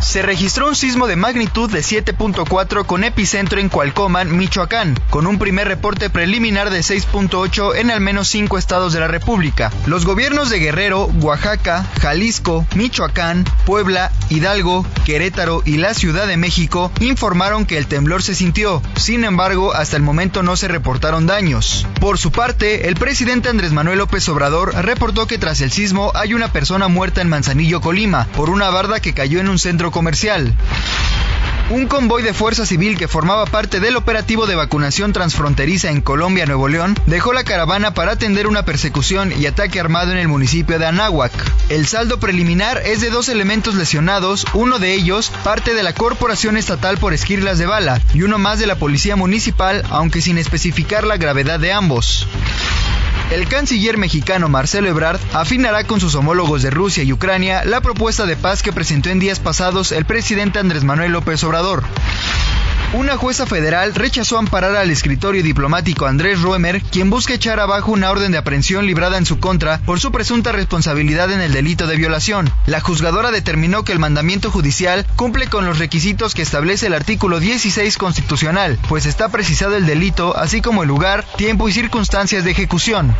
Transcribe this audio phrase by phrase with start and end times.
[0.00, 5.38] Se registró un sismo de magnitud de 7.4 con epicentro en Cualcoman, Michoacán, con un
[5.38, 9.72] primer reporte preliminar de 6.8 en al menos cinco estados de la República.
[9.86, 16.92] Los gobiernos de Guerrero, Oaxaca, Jalisco, Michoacán, Puebla, Hidalgo, Querétaro y la Ciudad de México
[17.00, 18.82] informaron que el temblor se sintió.
[18.96, 21.86] Sin embargo, hasta el momento no se reportaron daños.
[22.00, 26.34] Por su parte, el presidente Andrés Manuel López Obrador reportó que tras el sismo hay
[26.34, 30.54] una persona muerta en Manzanillo, Colima, por una barda que cayó en un centro comercial.
[31.70, 36.46] Un convoy de fuerza civil que formaba parte del operativo de vacunación transfronteriza en Colombia,
[36.46, 40.78] Nuevo León, dejó la caravana para atender una persecución y ataque armado en el municipio
[40.78, 41.30] de Anáhuac.
[41.68, 46.56] El saldo preliminar es de dos elementos lesionados, uno de ellos parte de la Corporación
[46.56, 51.06] Estatal por esquirlas de bala y uno más de la Policía Municipal, aunque sin especificar
[51.06, 52.26] la gravedad de ambos.
[53.30, 58.24] El canciller mexicano Marcelo Ebrard afinará con sus homólogos de Rusia y Ucrania la propuesta
[58.24, 61.84] de paz que presentó en días pasados el presidente Andrés Manuel López Obrador.
[62.94, 68.10] Una jueza federal rechazó amparar al escritorio diplomático Andrés Roemer, quien busca echar abajo una
[68.10, 71.96] orden de aprehensión librada en su contra por su presunta responsabilidad en el delito de
[71.96, 72.50] violación.
[72.64, 77.40] La juzgadora determinó que el mandamiento judicial cumple con los requisitos que establece el artículo
[77.40, 82.52] 16 constitucional, pues está precisado el delito, así como el lugar, tiempo y circunstancias de
[82.52, 83.14] ejecución.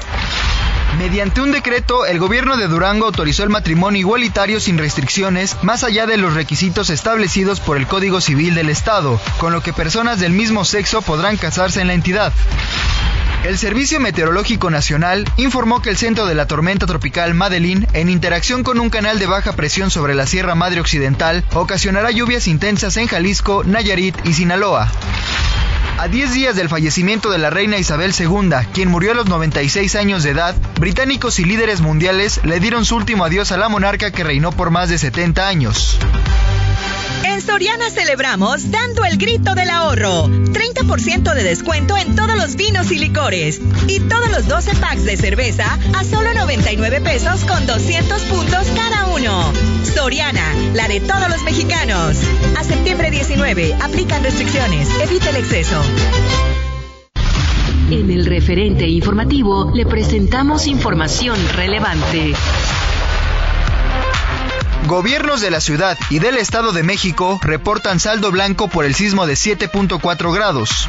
[0.96, 6.06] Mediante un decreto, el gobierno de Durango autorizó el matrimonio igualitario sin restricciones, más allá
[6.06, 10.32] de los requisitos establecidos por el Código Civil del Estado, con lo que personas del
[10.32, 12.32] mismo sexo podrán casarse en la entidad.
[13.44, 18.64] El Servicio Meteorológico Nacional informó que el centro de la tormenta tropical Madeline, en interacción
[18.64, 23.06] con un canal de baja presión sobre la Sierra Madre Occidental, ocasionará lluvias intensas en
[23.06, 24.90] Jalisco, Nayarit y Sinaloa.
[25.98, 29.96] A 10 días del fallecimiento de la reina Isabel II, quien murió a los 96
[29.96, 34.12] años de edad, británicos y líderes mundiales le dieron su último adiós a la monarca
[34.12, 35.98] que reinó por más de 70 años.
[37.24, 40.28] En Soriana celebramos dando el grito del ahorro.
[40.28, 43.60] 30% de descuento en todos los vinos y licores.
[43.86, 49.06] Y todos los 12 packs de cerveza a solo 99 pesos con 200 puntos cada
[49.08, 49.52] uno.
[49.94, 52.16] Soriana, la de todos los mexicanos.
[52.56, 54.88] A septiembre 19, aplican restricciones.
[55.02, 55.82] Evita el exceso.
[57.90, 62.34] En el referente informativo le presentamos información relevante.
[64.88, 69.26] Gobiernos de la ciudad y del Estado de México reportan saldo blanco por el sismo
[69.26, 70.88] de 7.4 grados.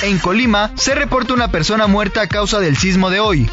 [0.00, 3.50] En Colima se reporta una persona muerta a causa del sismo de hoy.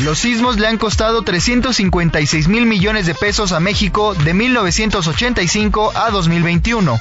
[0.00, 6.10] Los sismos le han costado 356 mil millones de pesos a México de 1985 a
[6.10, 6.98] 2021.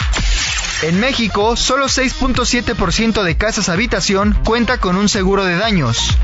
[0.83, 6.15] En México, solo 6.7% de casas habitación cuenta con un seguro de daños.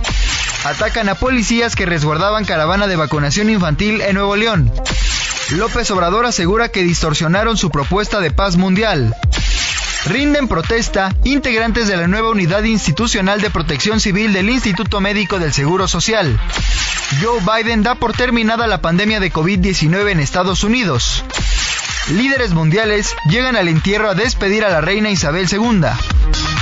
[0.63, 4.71] Atacan a policías que resguardaban caravana de vacunación infantil en Nuevo León.
[5.51, 9.15] López Obrador asegura que distorsionaron su propuesta de paz mundial.
[10.05, 15.53] Rinden protesta integrantes de la nueva unidad institucional de protección civil del Instituto Médico del
[15.53, 16.39] Seguro Social.
[17.21, 21.23] Joe Biden da por terminada la pandemia de COVID-19 en Estados Unidos.
[22.09, 26.54] Líderes mundiales llegan al entierro a despedir a la reina Isabel II.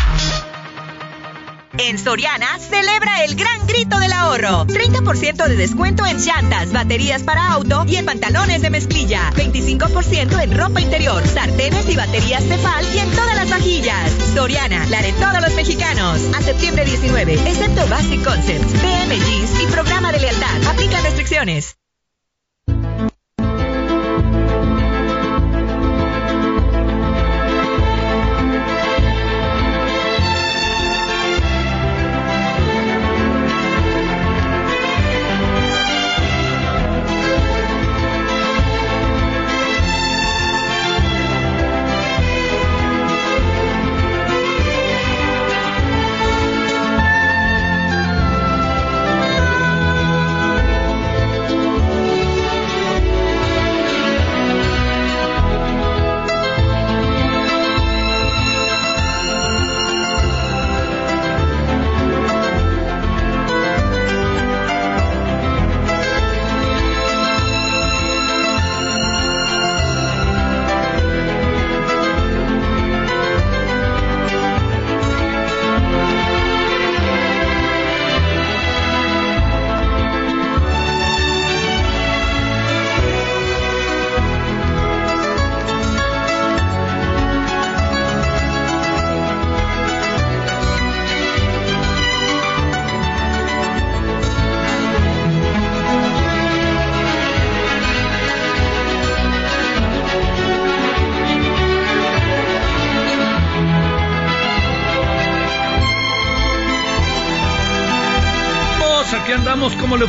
[1.80, 4.66] En Soriana celebra el gran grito del ahorro.
[4.68, 9.32] 30% de descuento en llantas, baterías para auto y en pantalones de mezclilla.
[9.32, 14.12] 25% en ropa interior, sartenes y baterías Tefal y en todas las vajillas.
[14.36, 16.22] Soriana, la de todos los mexicanos.
[16.36, 20.68] A septiembre 19, excepto Basic Concepts, BM Jeans y programa de lealtad.
[20.68, 21.76] Aplica restricciones.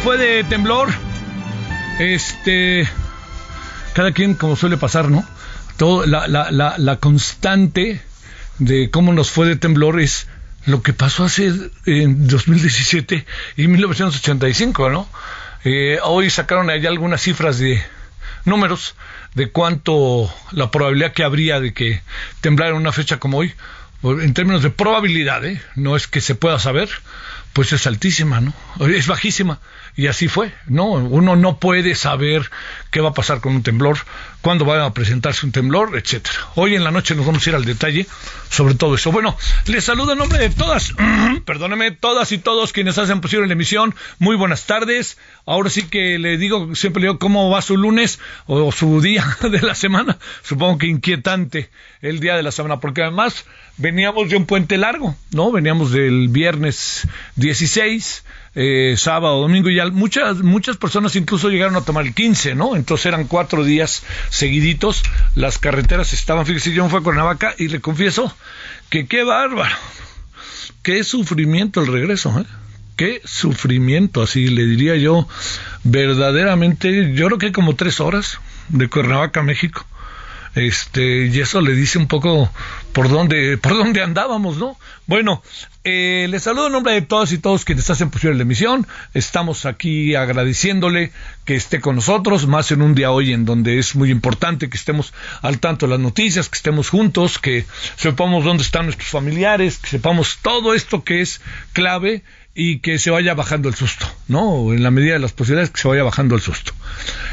[0.05, 0.93] Fue de temblor?
[1.99, 2.87] Este.
[3.95, 5.27] Cada quien, como suele pasar, ¿no?
[5.79, 8.03] Todo, la, la, la, la constante
[8.59, 10.29] de cómo nos fue de temblor es
[10.67, 11.51] lo que pasó hace
[11.87, 13.25] en 2017
[13.56, 15.09] y 1985, ¿no?
[15.65, 17.83] Eh, hoy sacaron allá algunas cifras de
[18.45, 18.97] números
[19.35, 22.03] de cuánto la probabilidad que habría de que
[22.43, 23.55] temblara en una fecha como hoy,
[24.03, 25.62] en términos de probabilidad, ¿eh?
[25.77, 26.91] no es que se pueda saber,
[27.55, 28.53] pues es altísima, ¿no?
[28.87, 29.61] Es bajísima.
[29.97, 30.87] Y así fue, ¿no?
[30.87, 32.51] Uno no puede saber
[32.91, 33.99] qué va a pasar con un temblor,
[34.41, 36.37] cuándo va a presentarse un temblor, etcétera.
[36.56, 38.09] Hoy en la noche nos vamos a ir al detalle
[38.51, 39.12] sobre todo eso.
[39.12, 40.93] Bueno, les saludo en nombre de todas,
[41.47, 43.95] perdóneme, todas y todos quienes hacen posible la emisión.
[44.19, 45.17] Muy buenas tardes.
[45.47, 49.25] Ahora sí que le digo, siempre le digo cómo va su lunes o su día
[49.49, 50.19] de la semana.
[50.43, 51.71] Supongo que inquietante
[52.03, 53.45] el día de la semana, porque además
[53.76, 55.50] veníamos de un puente largo, ¿no?
[55.50, 58.25] Veníamos del viernes 16
[58.56, 62.76] eh, sábado, domingo y ya muchas muchas personas incluso llegaron a tomar el 15, ¿no?
[62.76, 65.03] Entonces eran cuatro días seguiditos,
[65.35, 68.32] las carreteras estaban, fíjese, yo me fui a Cuernavaca y le confieso
[68.91, 69.75] que qué bárbaro,
[70.82, 72.47] qué sufrimiento el regreso, ¿eh?
[72.97, 75.26] Qué sufrimiento, así le diría yo,
[75.82, 78.38] verdaderamente, yo creo que como tres horas
[78.69, 79.85] de Cuernavaca a México
[80.55, 82.50] este y eso le dice un poco
[82.94, 85.43] por dónde por dónde andábamos no bueno
[85.82, 89.67] eh, les saludo en nombre de todas y todos quienes hacen posible la emisión estamos
[89.67, 91.12] aquí agradeciéndole
[91.44, 94.79] que esté con nosotros más en un día hoy en donde es muy importante que
[94.79, 95.12] estemos
[95.43, 99.88] al tanto de las noticias que estemos juntos que sepamos dónde están nuestros familiares que
[99.88, 101.40] sepamos todo esto que es
[101.73, 102.23] clave
[102.55, 104.73] y que se vaya bajando el susto, ¿no?
[104.73, 106.73] En la medida de las posibilidades que se vaya bajando el susto.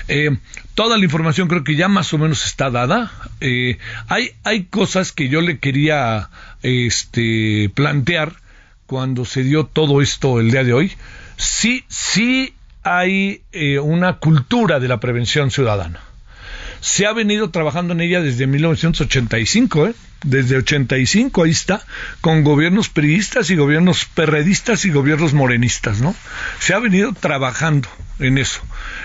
[0.07, 0.35] Eh,
[0.75, 3.12] toda la información creo que ya más o menos está dada.
[3.39, 3.77] Eh,
[4.07, 6.29] hay, hay cosas que yo le quería
[6.63, 8.33] este, plantear
[8.85, 10.91] cuando se dio todo esto el día de hoy.
[11.38, 12.53] Sí, sí
[12.83, 16.01] hay eh, una cultura de la prevención ciudadana.
[16.81, 19.95] Se ha venido trabajando en ella desde 1985, ¿eh?
[20.24, 21.81] desde 85 ahí está,
[22.21, 26.15] con gobiernos priistas y gobiernos perredistas y gobiernos morenistas, ¿no?
[26.60, 27.88] Se ha venido trabajando
[28.19, 28.62] en eso.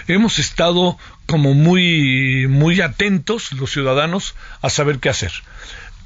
[0.09, 5.33] Hemos estado como muy, muy atentos los ciudadanos a saber qué hacer.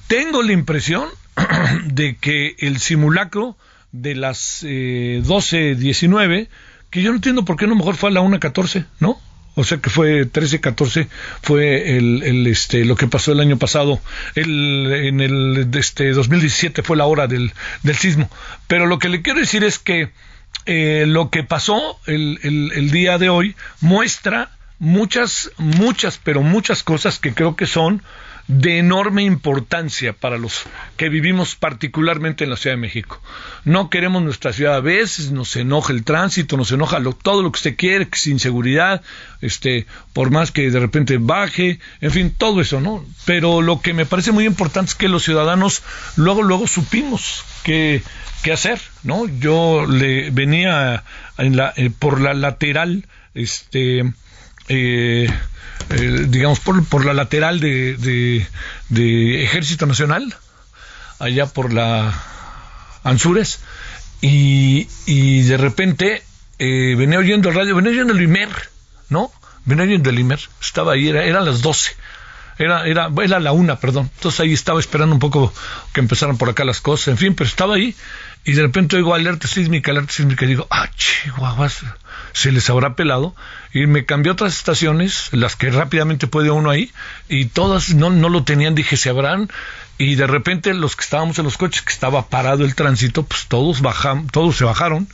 [0.06, 1.08] Tengo la impresión
[1.84, 3.56] de que el simulacro
[3.92, 6.48] de las eh, 12.19,
[6.90, 9.20] que yo no entiendo por qué no mejor fue a la 1.14, ¿no?
[9.56, 11.08] o sea que fue 13 14
[11.42, 14.00] fue el, este lo que pasó el año pasado
[14.36, 18.30] el, en el este 2017 fue la hora del, del sismo
[18.68, 20.10] pero lo que le quiero decir es que
[20.66, 24.50] eh, lo que pasó el, el día de hoy muestra
[24.80, 28.02] muchas muchas pero muchas cosas que creo que son
[28.50, 30.64] de enorme importancia para los
[30.96, 33.22] que vivimos particularmente en la Ciudad de México.
[33.64, 37.58] No queremos nuestra ciudad a veces, nos enoja el tránsito, nos enoja todo lo que
[37.58, 39.02] usted quiere, sin seguridad,
[39.40, 43.04] este, por más que de repente baje, en fin, todo eso, ¿no?
[43.24, 45.84] Pero lo que me parece muy importante es que los ciudadanos
[46.16, 48.02] luego, luego supimos qué,
[48.42, 49.28] qué hacer, ¿no?
[49.28, 51.04] Yo le venía
[51.38, 54.12] en la, eh, por la lateral, este,
[54.70, 55.28] eh,
[55.90, 58.46] eh, digamos, por, por, la lateral de,
[58.88, 60.32] de, Ejército Nacional,
[61.18, 62.14] allá por la
[63.02, 63.60] Anzures,
[64.20, 66.22] y, y de repente
[66.60, 68.48] eh, venía oyendo el radio, venía oyendo el IMER,
[69.08, 69.32] ¿no?
[69.64, 71.96] Venía oyendo el IMER, estaba ahí, era, eran las 12.
[72.58, 74.08] Era, era, era la una, perdón.
[74.14, 75.52] Entonces ahí estaba esperando un poco
[75.92, 77.96] que empezaran por acá las cosas, en fin, pero estaba ahí
[78.44, 81.82] y de repente oigo alerta sísmica, alerta sísmica y digo, ah, chihuahuas,
[82.32, 83.34] se les habrá pelado
[83.72, 86.90] y me cambió otras estaciones, las que rápidamente puede uno ahí,
[87.28, 89.50] y todas no, no lo tenían, dije, se habrán,
[89.98, 93.46] y de repente los que estábamos en los coches, que estaba parado el tránsito, pues
[93.46, 95.08] todos bajan, todos se bajaron,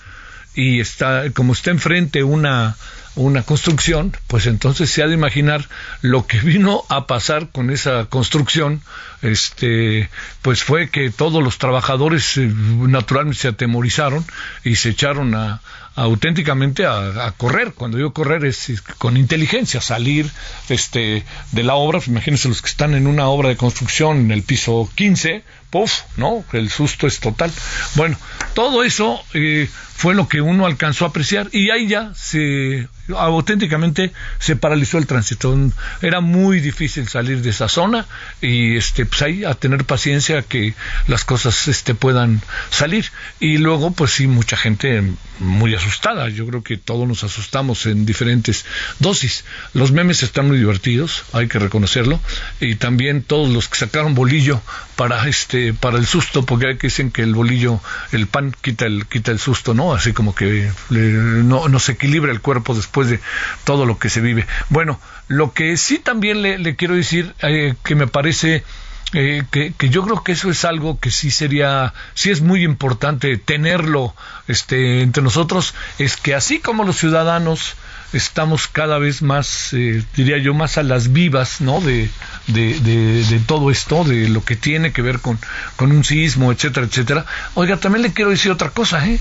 [0.54, 2.76] y está, como está enfrente una,
[3.16, 5.66] una construcción, pues entonces se ha de imaginar
[6.02, 8.82] lo que vino a pasar con esa construcción,
[9.22, 10.08] este,
[10.42, 14.24] pues fue que todos los trabajadores eh, naturalmente se atemorizaron
[14.64, 15.60] y se echaron a,
[15.96, 17.72] auténticamente a, correr.
[17.72, 20.30] Cuando digo correr es, con inteligencia, salir
[20.68, 22.00] este, de la obra.
[22.06, 26.44] Imagínense los que están en una obra de construcción en el piso 15, puff, ¿no?
[26.52, 27.50] El susto es total.
[27.94, 28.16] Bueno,
[28.54, 34.12] todo eso eh, fue lo que uno alcanzó a apreciar y ahí ya se auténticamente
[34.38, 35.56] se paralizó el tránsito.
[36.02, 38.06] Era muy difícil salir de esa zona
[38.42, 40.74] y este pues ahí a tener paciencia que
[41.06, 43.06] las cosas este puedan salir
[43.40, 45.02] y luego pues sí mucha gente
[45.38, 45.85] muy asustada.
[46.32, 48.64] Yo creo que todos nos asustamos en diferentes
[48.98, 49.44] dosis.
[49.74, 52.20] Los memes están muy divertidos, hay que reconocerlo,
[52.60, 54.60] y también todos los que sacaron bolillo
[54.96, 57.80] para este para el susto, porque hay que dicen que el bolillo,
[58.12, 59.94] el pan quita el quita el susto, ¿no?
[59.94, 63.20] Así como que no, no se equilibra el cuerpo después de
[63.64, 64.46] todo lo que se vive.
[64.70, 68.64] Bueno, lo que sí también le, quiero decir eh, que me parece
[69.12, 73.36] eh, que, yo creo que eso es algo que sí sería, sí es muy importante
[73.36, 74.14] tenerlo
[74.48, 77.76] este, entre nosotros, es que así como los ciudadanos
[78.12, 81.80] estamos cada vez más, eh, diría yo, más a las vivas, ¿no?
[81.80, 82.10] De,
[82.48, 85.38] de, de, todo esto, de lo que tiene que ver con,
[85.76, 87.26] con un sismo, etcétera, etcétera.
[87.54, 89.20] Oiga, también le quiero decir otra cosa, ¿eh?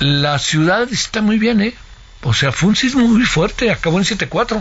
[0.00, 1.74] La ciudad está muy bien, ¿eh?
[2.22, 4.60] O sea, fue un sismo muy fuerte, acabó en 7-4.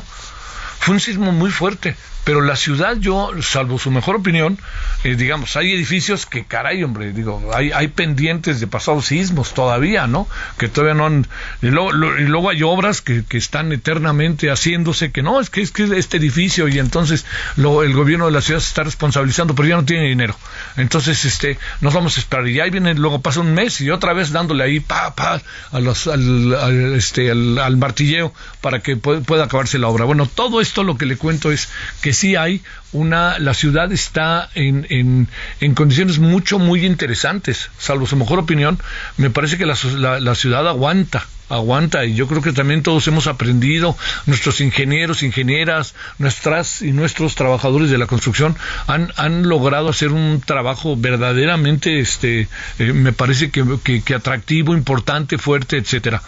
[0.79, 1.95] Fue un sismo muy fuerte
[2.27, 4.59] pero la ciudad yo, salvo su mejor opinión,
[5.05, 10.07] eh, digamos, hay edificios que, caray, hombre, digo, hay, hay pendientes de pasados sismos todavía,
[10.07, 10.27] ¿no?
[10.57, 11.25] Que todavía no han...
[11.61, 15.83] Y luego, hay obras que, que, están eternamente haciéndose, que no, es que es que
[15.97, 19.77] este edificio y entonces lo, el gobierno de la ciudad se está responsabilizando, pero ya
[19.77, 20.35] no tiene dinero.
[20.75, 22.45] Entonces, este, nos vamos a esperar.
[22.49, 25.41] Y ahí viene, luego pasa un mes y otra vez dándole ahí, pa, pa,
[25.71, 30.03] a los, al, este, al, al martilleo para que pueda acabarse la obra.
[30.03, 31.69] Bueno, todo esto lo que le cuento es
[32.01, 32.61] que sí hay
[32.93, 35.27] una, la ciudad está en, en,
[35.59, 38.79] en, condiciones mucho, muy interesantes, salvo su mejor opinión,
[39.17, 39.75] me parece que la,
[40.19, 45.95] la, ciudad aguanta, aguanta y yo creo que también todos hemos aprendido, nuestros ingenieros, ingenieras,
[46.17, 48.55] nuestras y nuestros trabajadores de la construcción
[48.87, 52.47] han, han logrado hacer un trabajo verdaderamente, este,
[52.79, 53.63] eh, me parece que,
[54.03, 56.21] que, atractivo, importante, fuerte, etcétera.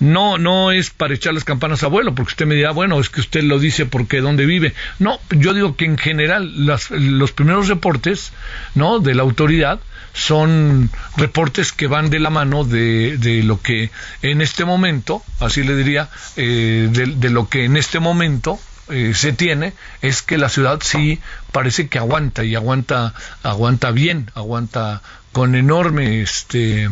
[0.00, 3.10] No, no es para echar las campanas a vuelo, porque usted me dirá, bueno, es
[3.10, 4.74] que usted lo dice porque dónde vive.
[4.98, 6.52] No, yo digo que en general
[6.90, 8.32] los primeros reportes
[8.74, 8.98] ¿no?
[8.98, 9.80] de la autoridad
[10.14, 13.90] son reportes que van de la mano de, de lo que
[14.22, 19.32] en este momento, así le diría, eh, de, lo que en este momento eh, se
[19.32, 19.72] tiene
[20.02, 21.18] es que la ciudad sí
[21.52, 25.00] parece que aguanta y aguanta aguanta bien aguanta
[25.32, 26.90] con enorme este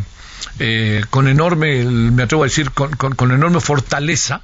[0.57, 4.41] eh, con enorme me atrevo a decir con, con enorme fortaleza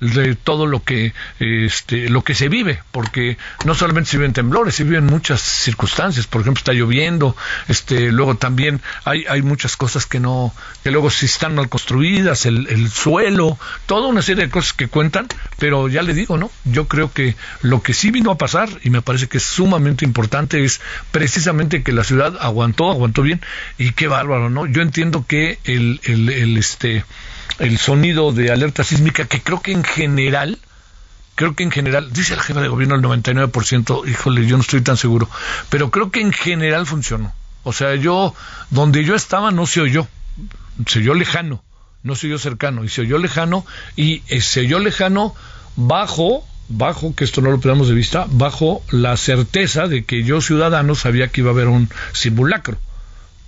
[0.00, 4.74] de todo lo que este lo que se vive porque no solamente se viven temblores
[4.74, 6.26] se viven muchas circunstancias.
[6.26, 7.36] Por ejemplo está lloviendo
[7.68, 12.46] este luego también hay hay muchas cosas que no que luego si están mal construidas
[12.46, 15.28] el, el suelo toda una serie de cosas que cuentan
[15.58, 18.90] pero ya le digo no yo creo que lo que sí vino a pasar y
[18.90, 20.80] me parece que es sumamente importante es
[21.10, 23.40] precisamente que la ciudad aguantó aguantó bien
[23.76, 27.04] y qué bárbaro no yo entiendo que el, el, el este
[27.58, 30.58] el sonido de alerta sísmica, que creo que en general,
[31.34, 34.82] creo que en general, dice el jefe de gobierno el 99%, híjole, yo no estoy
[34.82, 35.28] tan seguro,
[35.68, 37.32] pero creo que en general funcionó.
[37.62, 38.34] O sea, yo,
[38.70, 40.08] donde yo estaba no se oyó,
[40.86, 41.62] se oyó lejano,
[42.02, 43.66] no se oyó cercano, y se oyó lejano,
[43.96, 45.34] y eh, se oyó lejano
[45.76, 50.40] bajo, bajo, que esto no lo perdamos de vista, bajo la certeza de que yo
[50.40, 52.78] ciudadano sabía que iba a haber un simulacro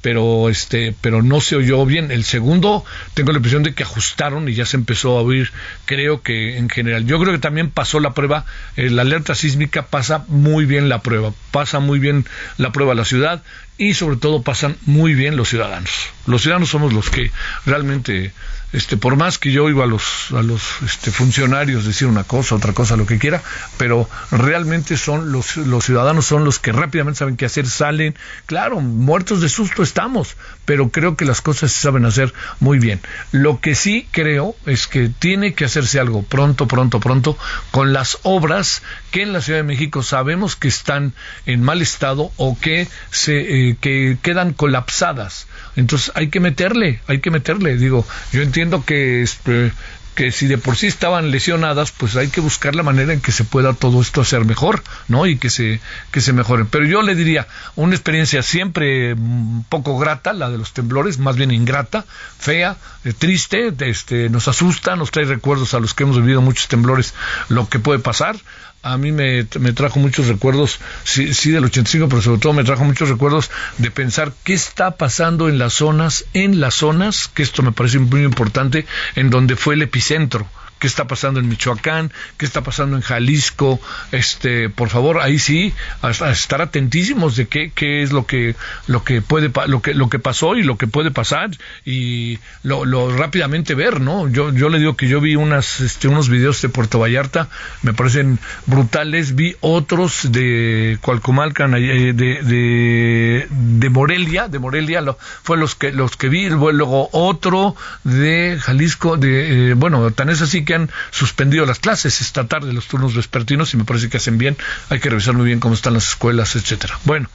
[0.03, 2.11] pero este pero no se oyó bien.
[2.11, 5.51] El segundo tengo la impresión de que ajustaron y ya se empezó a oír.
[5.87, 8.45] Creo que en general yo creo que también pasó la prueba.
[8.77, 12.27] Eh, la alerta sísmica pasa muy bien la prueba pasa muy bien
[12.59, 13.43] la prueba a la ciudad
[13.79, 15.91] y sobre todo pasan muy bien los ciudadanos.
[16.27, 17.31] Los ciudadanos somos los que
[17.65, 18.33] realmente
[18.73, 22.55] este, por más que yo oigo a los, a los este, funcionarios decir una cosa,
[22.55, 23.43] otra cosa, lo que quiera,
[23.77, 28.15] pero realmente son los, los ciudadanos son los que rápidamente saben qué hacer, salen,
[28.47, 33.01] claro, muertos de susto estamos, pero creo que las cosas se saben hacer muy bien.
[33.31, 37.37] Lo que sí creo es que tiene que hacerse algo pronto, pronto, pronto
[37.71, 41.13] con las obras que en la Ciudad de México sabemos que están
[41.47, 45.47] en mal estado o que se eh, que quedan colapsadas.
[45.77, 47.77] Entonces hay que meterle, hay que meterle.
[47.77, 49.73] Digo, yo entiendo que este,
[50.15, 53.33] que si de por sí estaban lesionadas, pues hay que buscar la manera en que
[53.33, 55.27] se pueda todo esto hacer mejor, ¿no?
[55.27, 56.67] Y que se, que se mejoren.
[56.67, 61.37] Pero yo le diría, una experiencia siempre mm, poco grata, la de los temblores, más
[61.37, 62.05] bien ingrata,
[62.39, 66.69] fea, eh, triste, este, nos asusta, nos trae recuerdos a los que hemos vivido muchos
[66.69, 67.15] temblores,
[67.49, 68.37] lo que puede pasar
[68.83, 72.65] a mí me, me, trajo muchos recuerdos, sí, sí, del 85, pero sobre todo me
[72.65, 77.43] trajo muchos recuerdos de pensar qué está pasando en las zonas, en las zonas, que
[77.43, 80.49] esto me parece muy importante, en donde fue el epicentro
[80.83, 85.73] qué está pasando en Michoacán, qué está pasando en Jalisco, este, por favor, ahí sí,
[86.03, 88.57] a, estar atentísimos de qué, qué es lo que,
[88.89, 91.51] lo que puede, lo que, lo que pasó y lo que puede pasar
[91.85, 94.29] y lo, rápidamente ver, ¿no?
[94.29, 97.49] Yo, yo le digo que yo vi unas, este, unos videos de Puerto Vallarta,
[97.83, 105.17] me parecen brutales, vi otros de Cualcomalcan, eh, de, de, de Morelia, de Morelia, lo,
[105.45, 110.43] fue los que, los que vi, luego otro de Jalisco, de, eh, bueno, tan es
[110.43, 114.17] así que han suspendido las clases esta tarde, los turnos vespertinos, y me parece que
[114.17, 114.57] hacen bien,
[114.89, 116.99] hay que revisar muy bien cómo están las escuelas, etcétera.
[117.05, 117.29] Bueno,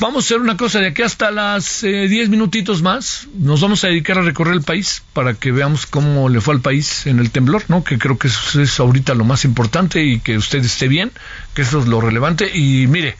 [0.00, 3.28] Vamos a hacer una cosa de aquí hasta las eh, diez minutitos más.
[3.38, 6.60] Nos vamos a dedicar a recorrer el país para que veamos cómo le fue al
[6.60, 7.84] país en el temblor, ¿no?
[7.84, 11.12] Que creo que eso es ahorita lo más importante y que usted esté bien,
[11.54, 12.50] que eso es lo relevante.
[12.52, 13.16] Y mire,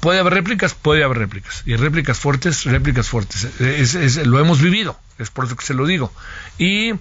[0.00, 1.64] puede haber réplicas, puede haber réplicas.
[1.66, 3.44] Y réplicas fuertes, réplicas fuertes.
[3.60, 6.12] Es, lo hemos vivido, es por eso que se lo digo.
[6.56, 6.92] Y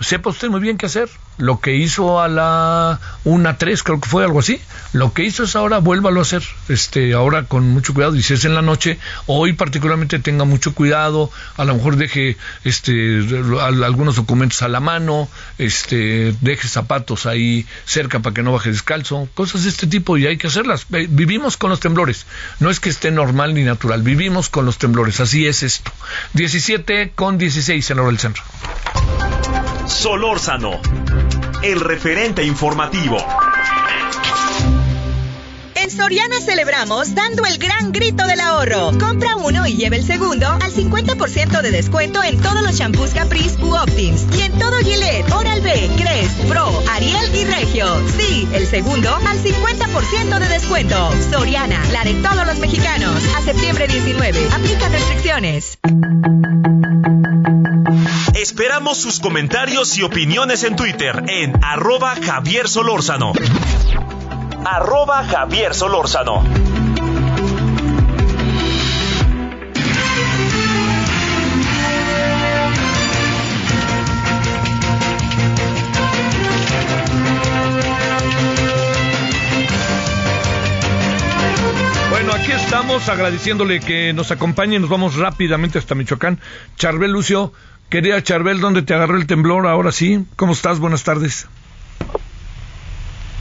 [0.00, 1.08] sepa usted muy bien qué hacer.
[1.38, 4.60] Lo que hizo a la 1-3, creo que fue algo así.
[4.92, 6.42] Lo que hizo es ahora, vuélvalo a hacer.
[6.68, 8.14] Este, ahora con mucho cuidado.
[8.16, 11.30] Y si es en la noche, hoy particularmente tenga mucho cuidado.
[11.56, 13.20] A lo mejor deje este,
[13.62, 15.28] algunos documentos a la mano.
[15.58, 19.28] Este, deje zapatos ahí cerca para que no baje descalzo.
[19.34, 20.86] Cosas de este tipo y hay que hacerlas.
[20.90, 22.26] Vivimos con los temblores.
[22.60, 24.02] No es que esté normal ni natural.
[24.02, 25.18] Vivimos con los temblores.
[25.20, 25.90] Así es esto.
[26.34, 28.42] 17 con 16 en hora del centro.
[29.86, 30.80] Solórzano,
[31.62, 33.16] el referente informativo.
[35.74, 38.92] En Soriana celebramos dando el gran grito del ahorro.
[38.98, 43.62] Compra uno y lleve el segundo al 50% de descuento en todos los shampoos Caprice
[43.62, 44.11] u Optims
[48.16, 51.10] Sí, el segundo al 50% de descuento.
[51.30, 53.16] Soriana, la de todos los mexicanos.
[53.36, 54.48] A septiembre 19.
[54.52, 55.78] Aplica restricciones.
[58.34, 63.32] Esperamos sus comentarios y opiniones en Twitter en arroba Javier Solórzano.
[64.64, 66.71] Arroba Javier Solórzano.
[82.54, 84.78] Estamos agradeciéndole que nos acompañe.
[84.78, 86.38] Nos vamos rápidamente hasta Michoacán.
[86.76, 87.52] Charbel Lucio,
[87.88, 89.66] quería Charbel, ¿dónde te agarró el temblor?
[89.66, 90.24] Ahora sí.
[90.36, 90.78] ¿Cómo estás?
[90.78, 91.48] Buenas tardes.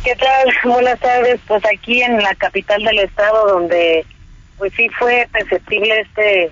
[0.04, 0.54] ¿Qué tal?
[0.71, 1.39] Buenas tardes.
[1.47, 4.06] Pues aquí en la capital del estado, donde
[4.58, 6.52] pues sí fue perceptible este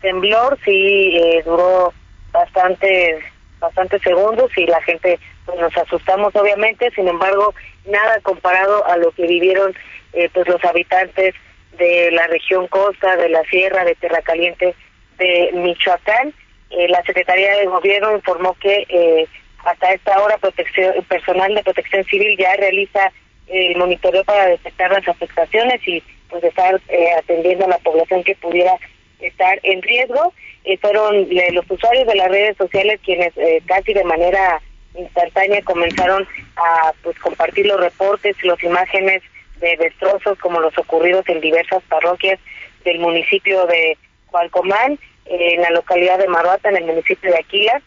[0.00, 1.92] temblor, sí eh, duró
[2.32, 3.18] bastante,
[3.58, 7.54] bastantes segundos y la gente pues nos asustamos obviamente, sin embargo
[7.86, 9.74] nada comparado a lo que vivieron
[10.12, 11.34] eh, pues los habitantes
[11.78, 14.74] de la región costa, de la sierra, de Tierra Caliente,
[15.18, 16.34] de Michoacán.
[16.70, 19.26] Eh, la Secretaría de Gobierno informó que eh,
[19.64, 23.10] hasta esta hora protección, personal de protección civil ya realiza
[23.46, 28.34] el monitoreo para detectar las afectaciones y pues estar eh, atendiendo a la población que
[28.36, 28.74] pudiera
[29.20, 30.34] estar en riesgo.
[30.82, 33.32] fueron los usuarios de las redes sociales quienes
[33.66, 34.60] casi de manera
[34.94, 39.22] instantánea comenzaron a pues compartir los reportes y las imágenes
[39.60, 42.38] de destrozos como los ocurridos en diversas parroquias
[42.84, 43.96] del municipio de
[44.30, 47.82] Cualcomán, en la localidad de Maruata, en el municipio de Aquila.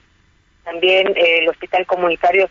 [0.64, 2.50] También eh, el hospital comunitario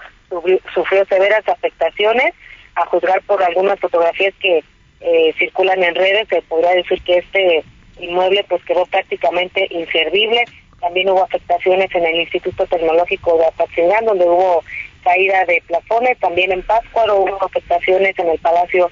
[0.74, 2.35] sufrió, severas afectaciones,
[2.74, 4.64] a juzgar por algunas fotografías que
[5.00, 7.64] eh, circulan en redes, se podría decir que este
[8.00, 10.44] inmueble pues quedó prácticamente inservible.
[10.80, 14.64] También hubo afectaciones en el Instituto Tecnológico de Apatzingán, donde hubo
[15.04, 18.90] caída de plafones, también en Pátzcuaro hubo afectaciones en el Palacio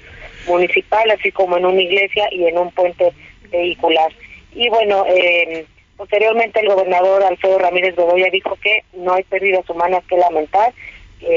[0.49, 3.11] Municipal, así como en una iglesia y en un puente
[3.49, 4.11] vehicular.
[4.53, 10.03] Y bueno, eh, posteriormente el gobernador Alfredo Ramírez Bedoya dijo que no hay pérdidas humanas
[10.09, 10.73] que lamentar,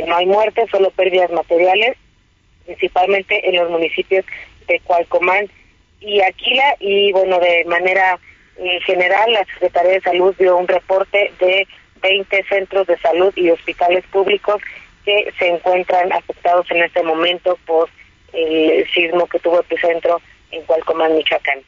[0.07, 1.96] no hay muertes, solo pérdidas materiales,
[2.64, 4.25] principalmente en los municipios
[4.66, 5.51] de Cualcomán
[6.01, 6.77] y Aquila.
[6.81, 8.18] Y bueno, de manera
[8.59, 11.66] eh, general, la Secretaría de Salud dio un reporte de
[12.03, 14.61] 20 centros de salud y hospitales públicos
[15.05, 17.88] que se encuentran afectados en este momento por
[18.32, 21.60] el sismo que tuvo epicentro en Cualcomán, Michoacán.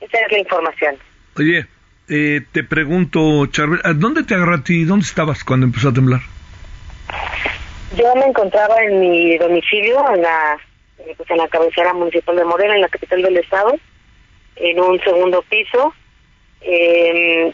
[0.00, 0.96] Esa es la información.
[1.36, 1.66] Oye,
[2.08, 4.84] eh, te pregunto, Charbel, ¿dónde te agarró a ti?
[4.84, 6.20] ¿Dónde estabas cuando empezó a temblar?
[7.96, 10.58] Yo me encontraba en mi domicilio, en la,
[10.98, 13.74] eh, pues en la cabecera municipal de Morena, en la capital del estado,
[14.56, 15.92] en un segundo piso.
[16.60, 17.52] Eh,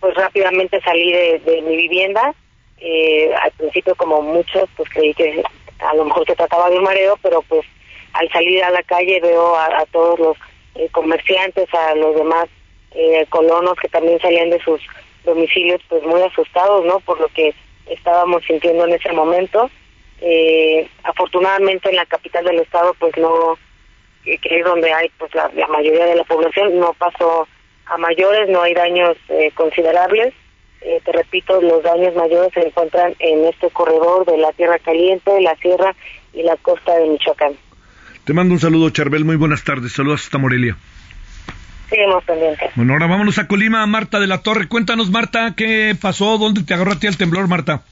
[0.00, 2.34] pues rápidamente salí de, mi vivienda.
[2.78, 5.42] Eh, al principio, como muchos, pues creí que
[5.78, 7.66] a lo mejor se trataba de un mareo, pero pues
[8.12, 10.36] al salir a la calle veo a, todos los
[10.74, 12.48] eh, comerciantes, a los demás
[12.92, 14.80] eh, colonos que también salían de sus
[15.24, 17.00] domicilios, pues muy asustados, ¿no?
[17.00, 17.54] Por lo que
[17.86, 19.70] estábamos sintiendo en ese momento.
[20.20, 23.58] Eh, afortunadamente en la capital del estado pues no
[24.24, 27.46] que es donde hay pues la, mayoría de la población no pasó
[27.84, 30.32] a mayores no hay daños eh, considerables
[30.80, 35.38] eh, te repito los daños mayores se encuentran en este corredor de la tierra caliente
[35.42, 35.94] la sierra
[36.32, 37.58] y la costa de Michoacán
[38.26, 40.76] te mando un saludo Charbel muy buenas tardes saludos hasta Morelia
[41.88, 42.72] Seguimos pendientes.
[42.74, 44.66] Bueno, ahora vámonos a Colima, Marta de la Torre.
[44.66, 46.36] Cuéntanos, Marta, ¿qué pasó?
[46.36, 47.82] ¿Dónde te agarró a ti el temblor, Marta?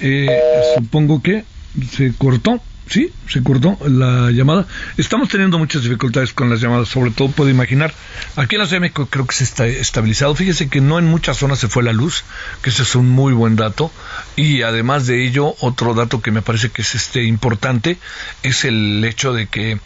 [0.00, 0.40] Eh,
[0.74, 1.44] supongo que
[1.90, 2.62] se cortó.
[2.88, 4.66] Sí, se cortó la llamada.
[4.96, 7.94] Estamos teniendo muchas dificultades con las llamadas, sobre todo puedo imaginar.
[8.36, 10.34] Aquí en la Ciudad de México creo que se está estabilizado.
[10.34, 12.24] Fíjese que no en muchas zonas se fue la luz,
[12.60, 13.90] que ese es un muy buen dato.
[14.36, 17.98] Y además de ello, otro dato que me parece que es este importante
[18.42, 19.80] es el hecho de que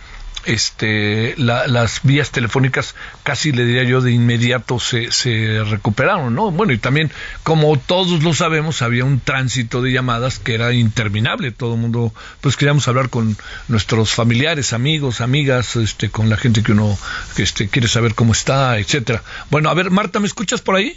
[0.47, 6.51] este, las vías telefónicas casi le diría yo de inmediato se, se recuperaron, ¿no?
[6.51, 7.11] Bueno, y también,
[7.43, 12.13] como todos lo sabemos, había un tránsito de llamadas que era interminable, todo el mundo,
[12.41, 13.37] pues queríamos hablar con
[13.69, 16.97] nuestros familiares, amigos, amigas, este, con la gente que uno
[17.37, 19.23] este, quiere saber cómo está, etcétera.
[19.51, 20.97] Bueno, a ver, Marta, ¿me escuchas por ahí?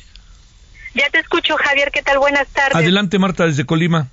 [0.94, 2.20] Ya te escucho, Javier, ¿qué tal?
[2.20, 2.76] Buenas tardes.
[2.76, 4.08] Adelante, Marta, desde Colima.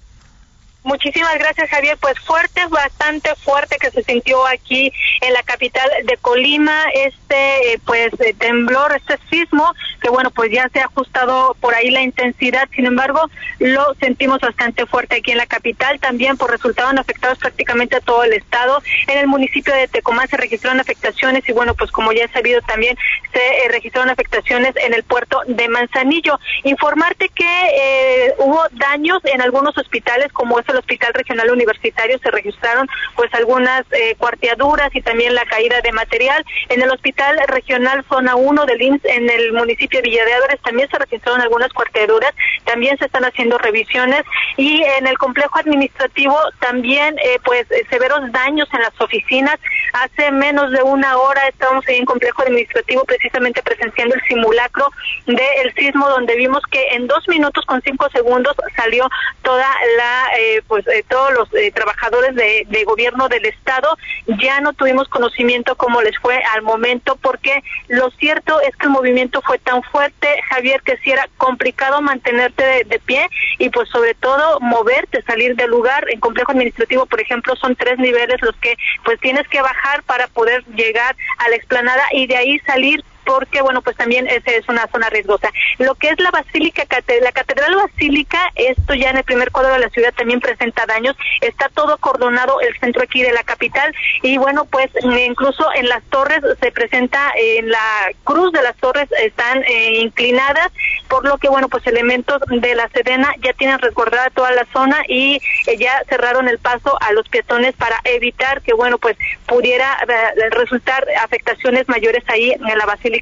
[0.86, 1.98] Muchísimas gracias, Javier.
[2.00, 7.80] Pues fuerte, bastante fuerte que se sintió aquí en la capital de Colima este, eh,
[7.84, 9.68] pues, eh, temblor, este sismo,
[10.00, 12.68] que bueno, pues ya se ha ajustado por ahí la intensidad.
[12.76, 13.20] Sin embargo,
[13.58, 15.98] lo sentimos bastante fuerte aquí en la capital.
[15.98, 18.80] También por resultaron afectados prácticamente a todo el estado.
[19.08, 22.60] En el municipio de Tecomán se registraron afectaciones y bueno, pues como ya he sabido
[22.62, 22.96] también
[23.32, 26.38] se eh, registraron afectaciones en el puerto de Manzanillo.
[26.62, 32.88] Informarte que hubo daños en algunos hospitales como es el Hospital Regional Universitario se registraron
[33.14, 36.44] pues algunas eh, cuarteaduras y también la caída de material.
[36.68, 40.60] En el Hospital Regional Zona 1 del INS en el municipio de Villa de Álvarez
[40.62, 42.32] también se registraron algunas cuarteaduras,
[42.64, 44.22] también se están haciendo revisiones
[44.56, 49.56] y en el complejo administrativo también eh, pues eh, severos daños en las oficinas.
[49.92, 54.90] Hace menos de una hora estábamos en complejo administrativo precisamente presenciando el simulacro
[55.26, 59.08] del sismo donde vimos que en dos minutos con cinco segundos salió
[59.42, 60.30] toda la
[60.66, 63.96] pues eh, todos los eh, trabajadores de, gobierno del estado
[64.38, 68.92] ya no tuvimos conocimiento cómo les fue al momento porque lo cierto es que el
[68.92, 73.26] movimiento fue tan fuerte Javier que si era complicado mantenerte de, pie
[73.58, 76.06] y pues sobre todo moverte salir del lugar.
[76.10, 80.28] En complejo administrativo por ejemplo son tres niveles los que pues tienes que bajar para
[80.28, 84.66] poder llegar a la explanada y de ahí salir porque, bueno, pues también es, es
[84.68, 85.50] una zona riesgosa.
[85.78, 86.84] Lo que es la Basílica,
[87.20, 91.16] la Catedral Basílica, esto ya en el primer cuadro de la ciudad también presenta daños,
[91.40, 96.02] está todo acordonado el centro aquí de la capital y, bueno, pues incluso en las
[96.04, 100.70] torres se presenta, en la cruz de las torres están eh, inclinadas,
[101.08, 105.02] por lo que, bueno, pues elementos de la Sedena ya tienen resguardada toda la zona
[105.08, 109.98] y eh, ya cerraron el paso a los peatones para evitar que, bueno, pues pudiera
[110.08, 113.15] eh, resultar afectaciones mayores ahí en la Basílica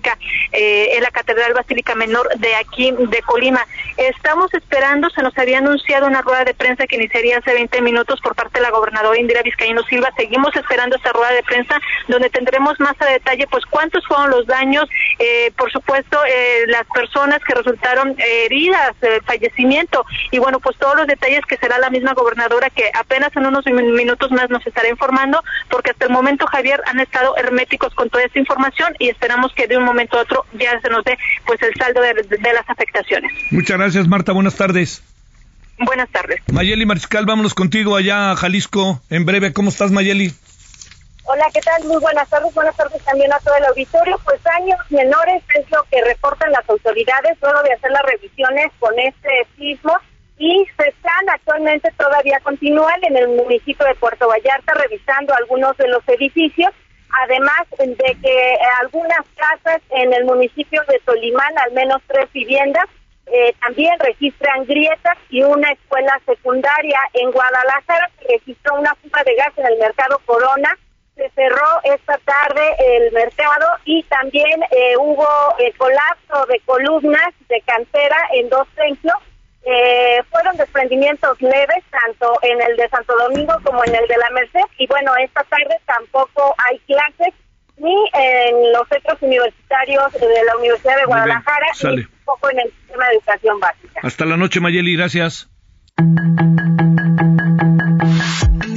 [0.53, 3.67] eh, en la Catedral Basílica Menor de aquí, de Colima.
[3.97, 8.21] Estamos esperando, se nos había anunciado una rueda de prensa que iniciaría hace 20 minutos
[8.21, 10.11] por parte de la gobernadora Indira Vizcaíno Silva.
[10.17, 14.47] Seguimos esperando esta rueda de prensa donde tendremos más a detalle pues cuántos fueron los
[14.47, 18.93] daños, eh, por supuesto eh, las personas que resultaron heridas,
[19.25, 23.47] fallecimiento y bueno pues todos los detalles que será la misma gobernadora que apenas en
[23.47, 28.11] unos minutos más nos estará informando porque hasta el momento Javier han estado herméticos con
[28.11, 31.17] toda esta información y esperamos que de un momento a otro ya se nos dé
[31.47, 32.15] pues el saldo de,
[32.53, 33.33] las afectaciones.
[33.51, 34.33] Muchas gracias, Marta.
[34.33, 35.03] Buenas tardes.
[35.79, 36.41] Buenas tardes.
[36.53, 39.53] Mayeli Mariscal, vámonos contigo allá a Jalisco en breve.
[39.53, 40.33] ¿Cómo estás, Mayeli?
[41.25, 41.85] Hola, ¿qué tal?
[41.85, 42.55] Muy buenas tardes.
[42.55, 44.21] Buenas tardes también a todo el auditorio.
[44.25, 48.93] Pues años menores es lo que reportan las autoridades luego de hacer las revisiones con
[48.99, 49.93] este sismo
[50.39, 55.89] y se están actualmente todavía continúan en el municipio de Puerto Vallarta revisando algunos de
[55.89, 56.71] los edificios
[57.23, 62.87] además de que algunas casas en el municipio de Tolimán, al menos tres viviendas,
[63.27, 69.35] eh, también registran grietas y una escuela secundaria en Guadalajara se registró una fuga de
[69.35, 70.77] gas en el mercado Corona.
[71.17, 75.27] Se cerró esta tarde el mercado y también eh, hubo
[75.59, 79.15] el colapso de columnas de cantera en dos templos
[79.67, 84.31] eh, fueron desprendimientos leves, tanto en el de Santo Domingo como en el de la
[84.31, 84.61] Merced.
[84.79, 87.35] Y bueno, esta tarde tampoco hay clases
[87.77, 93.09] ni en los centros universitarios de la Universidad de Guadalajara, ni tampoco en el sistema
[93.09, 94.01] de educación básica.
[94.03, 95.49] Hasta la noche, Mayeli, gracias.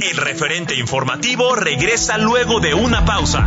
[0.00, 3.46] El referente informativo regresa luego de una pausa.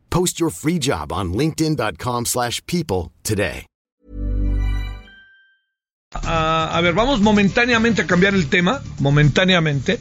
[0.11, 3.65] Post your free job on linkedin.com/people slash people today.
[6.13, 9.99] a, a ver, vamos momentáneamente a cambiar el tema, momentáneamente,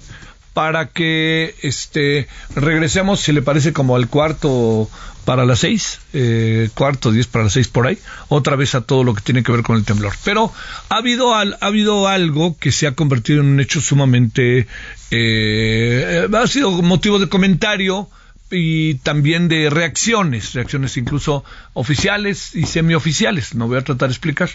[0.55, 4.89] para que este regresemos, si le parece, como al cuarto
[5.25, 9.05] para las seis, eh, cuarto, diez para las seis por ahí, otra vez a todo
[9.05, 10.13] lo que tiene que ver con el temblor.
[10.25, 10.53] Pero
[10.89, 14.67] ha habido, ha habido algo que se ha convertido en un hecho sumamente,
[15.11, 18.09] eh, ha sido motivo de comentario
[18.51, 23.55] y también de reacciones, reacciones incluso oficiales y semioficiales.
[23.55, 24.51] No voy a tratar de explicar.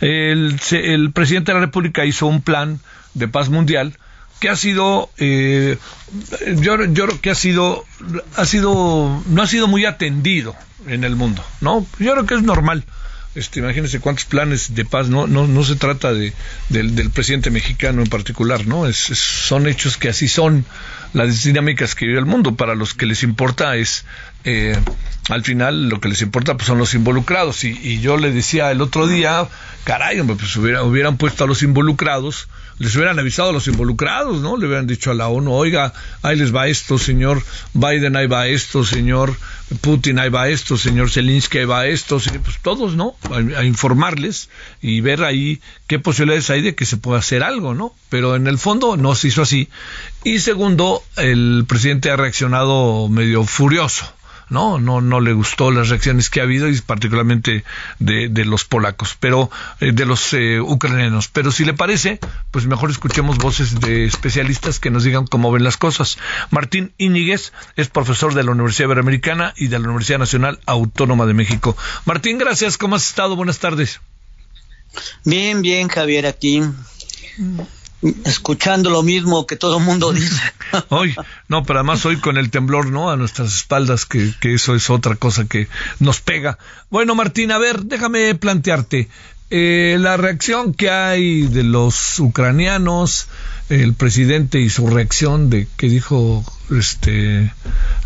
[0.00, 2.80] El, el presidente de la República hizo un plan
[3.14, 3.96] de paz mundial
[4.40, 5.78] que ha sido, eh,
[6.56, 7.84] yo, yo creo que ha sido,
[8.36, 10.54] ha sido, no ha sido muy atendido
[10.86, 11.86] en el mundo, ¿no?
[11.98, 12.84] Yo creo que es normal.
[13.34, 16.32] Este, imagínense cuántos planes de paz, no, no, no se trata de,
[16.68, 18.90] del, presidente mexicano en particular, ¿no?
[18.92, 20.64] Son hechos que así son
[21.14, 22.54] las dinámicas que vive el mundo.
[22.54, 24.04] Para los que les importa es,
[24.44, 24.76] eh,
[25.30, 27.64] al final, lo que les importa pues, son los involucrados.
[27.64, 29.48] Y, y yo le decía el otro día,
[29.84, 32.48] caray, pues hubiera- hubieran puesto a los involucrados,
[32.78, 34.56] les hubieran avisado a los involucrados, ¿no?
[34.56, 37.40] Le hubieran dicho a la ONU, oiga, ahí les va esto, señor
[37.72, 39.36] Biden, ahí va esto, señor
[39.80, 43.14] Putin, ahí va esto, señor Zelensky, ahí va esto, pues todos, ¿no?
[43.30, 44.48] A, a informarles
[44.82, 47.94] y ver ahí qué posibilidades hay de que se pueda hacer algo, ¿no?
[48.08, 49.68] Pero en el fondo no se hizo así.
[50.24, 54.10] Y segundo, el presidente ha reaccionado medio furioso.
[54.48, 57.64] no, no, no le gustó las reacciones que ha habido y particularmente
[57.98, 61.28] de, de los polacos, pero eh, de los eh, ucranianos.
[61.28, 65.64] Pero si le parece, pues mejor escuchemos voces de especialistas que nos digan cómo ven
[65.64, 66.16] las cosas.
[66.50, 71.34] Martín Íñiguez es profesor de la Universidad Iberoamericana y de la Universidad Nacional Autónoma de
[71.34, 71.76] México.
[72.06, 72.78] Martín, gracias.
[72.78, 73.36] ¿Cómo has estado?
[73.36, 74.00] Buenas tardes.
[75.24, 76.62] Bien, bien, Javier, aquí
[78.24, 80.40] escuchando lo mismo que todo el mundo dice.
[80.90, 81.14] Hoy,
[81.48, 83.10] no, pero además hoy con el temblor, ¿no?
[83.10, 85.68] A nuestras espaldas, que, que eso es otra cosa que
[86.00, 86.58] nos pega.
[86.90, 89.08] Bueno, Martín, a ver, déjame plantearte.
[89.50, 93.28] Eh, la reacción que hay de los ucranianos,
[93.68, 97.52] el presidente y su reacción de que dijo, este,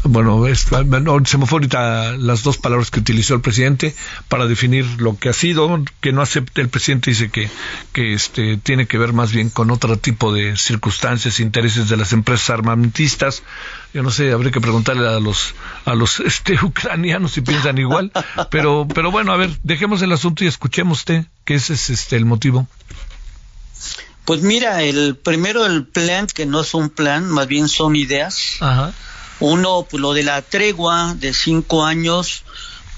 [0.05, 3.95] bueno, es- ahorita las dos palabras que utilizó el presidente
[4.29, 7.49] para definir lo que ha sido, que no acepte el presidente dice que,
[7.93, 12.13] que este, tiene que ver más bien con otro tipo de circunstancias, intereses de las
[12.13, 13.43] empresas armamentistas.
[13.95, 18.13] Yo no sé, habría que preguntarle a los, a los este, ucranianos si piensan igual,
[18.51, 22.17] pero, pero bueno, a ver, dejemos el asunto y escuchemos usted, que ese es este,
[22.17, 22.67] el motivo.
[24.29, 28.59] Pues mira, el primero el plan, que no es un plan, más bien son ideas.
[28.61, 28.93] Ajá.
[29.41, 32.43] Uno, pues lo de la tregua de cinco años,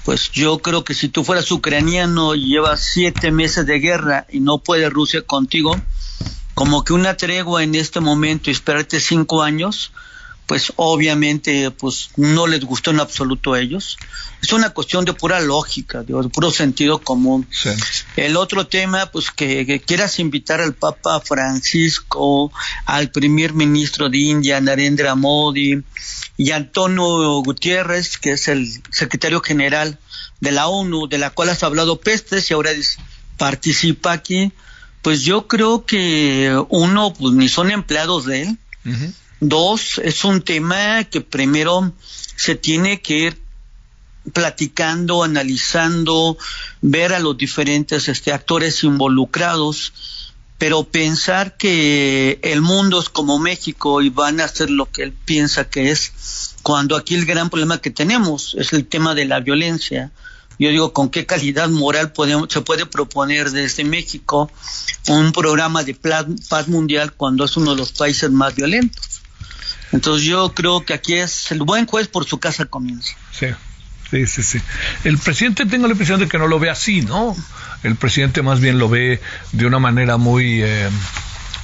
[0.03, 4.41] pues yo creo que si tú fueras ucraniano y llevas siete meses de guerra y
[4.41, 5.79] no puede Rusia contigo,
[6.53, 9.93] como que una tregua en este momento y esperarte cinco años,
[10.45, 13.97] pues obviamente pues no les gustó en absoluto a ellos.
[14.41, 17.47] Es una cuestión de pura lógica, de, puro sentido común.
[18.15, 22.51] El otro tema, pues que, quieras invitar al Papa Francisco,
[22.85, 25.83] al primer ministro de India, Narendra Modi,
[26.37, 29.99] y Antonio Gutiérrez, que es el secretario general
[30.39, 32.71] de la ONU, de la cual has hablado pestes y ahora
[33.37, 34.51] participa aquí,
[35.01, 38.57] pues yo creo que uno, pues ni son empleados de él,
[39.43, 41.91] Dos, es un tema que primero
[42.35, 43.41] se tiene que ir
[44.33, 46.37] platicando, analizando,
[46.81, 49.93] ver a los diferentes este, actores involucrados,
[50.59, 55.13] pero pensar que el mundo es como México y van a hacer lo que él
[55.25, 59.39] piensa que es, cuando aquí el gran problema que tenemos es el tema de la
[59.39, 60.11] violencia.
[60.59, 64.51] Yo digo, ¿con qué calidad moral podemos, se puede proponer desde México
[65.07, 69.20] un programa de paz mundial cuando es uno de los países más violentos?
[69.91, 73.15] Entonces yo creo que aquí es el buen juez por su casa comienza.
[73.31, 73.47] Sí.
[74.11, 74.61] Sí, sí, sí.
[75.05, 77.33] El presidente tengo la impresión de que no lo ve así, ¿no?
[77.81, 79.21] El presidente más bien lo ve
[79.53, 80.89] de una manera muy, eh,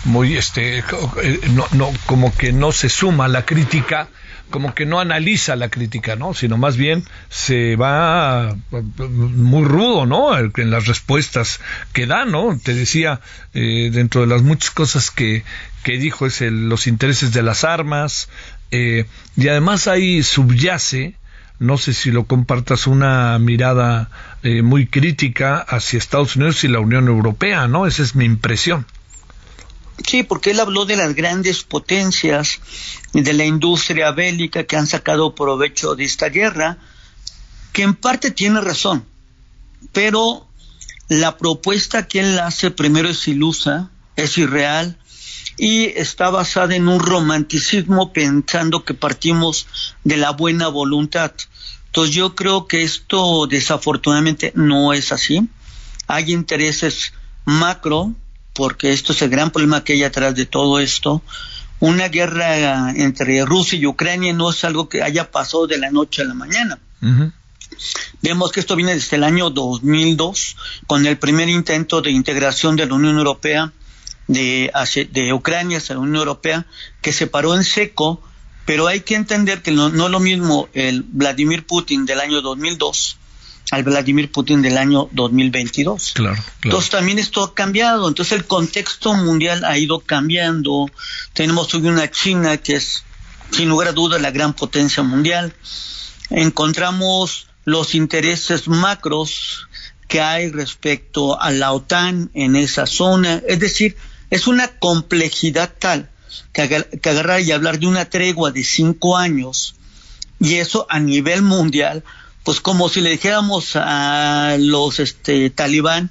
[0.05, 4.07] muy, este, eh, no, no, como que no se suma a la crítica
[4.49, 6.33] como que no analiza la crítica, ¿no?
[6.33, 10.37] Sino más bien se va muy rudo, ¿no?
[10.37, 11.59] En las respuestas
[11.93, 12.57] que da, ¿no?
[12.61, 13.21] Te decía,
[13.53, 15.43] eh, dentro de las muchas cosas que,
[15.83, 18.29] que dijo es el, los intereses de las armas,
[18.71, 19.05] eh,
[19.35, 21.15] y además ahí subyace,
[21.59, 24.09] no sé si lo compartas, una mirada
[24.43, 27.87] eh, muy crítica hacia Estados Unidos y la Unión Europea, ¿no?
[27.87, 28.85] Esa es mi impresión.
[30.05, 32.59] Sí, porque él habló de las grandes potencias
[33.13, 36.77] de la industria bélica que han sacado provecho de esta guerra,
[37.73, 39.05] que en parte tiene razón,
[39.93, 40.47] pero
[41.09, 44.97] la propuesta que él hace primero es ilusa, es irreal
[45.57, 49.67] y está basada en un romanticismo pensando que partimos
[50.03, 51.31] de la buena voluntad.
[51.87, 55.49] Entonces yo creo que esto desafortunadamente no es así.
[56.07, 57.13] Hay intereses
[57.45, 58.13] macro
[58.57, 61.21] porque esto es el gran problema que hay atrás de todo esto.
[61.79, 66.23] Una guerra entre Rusia y Ucrania no es algo que haya pasado de la noche
[66.23, 66.79] a la mañana.
[68.23, 70.55] Vemos que esto viene desde el año 2002,
[70.87, 73.71] con el primer intento de integración de la Unión Europea,
[74.25, 74.71] de,
[75.11, 76.65] de Ucrania hacia la Unión Europea,
[77.03, 78.23] que se paró en seco,
[78.65, 82.41] pero hay que entender que no, no es lo mismo el Vladimir Putin del año
[82.41, 83.17] 2002
[83.71, 86.13] al Vladimir Putin del año 2022.
[86.13, 90.89] Claro, Entonces también esto ha cambiado, entonces el contexto mundial ha ido cambiando.
[91.33, 93.03] Tenemos hoy una China que es
[93.51, 95.53] sin lugar a dudas la gran potencia mundial.
[96.29, 99.67] Encontramos los intereses macros
[100.07, 103.97] que hay respecto a la OTAN en esa zona, es decir,
[104.29, 106.09] es una complejidad tal
[106.53, 109.75] que, que agarrar y hablar de una tregua de cinco años
[110.39, 112.03] y eso a nivel mundial
[112.47, 116.09] pues como si le dijéramos a los este talibán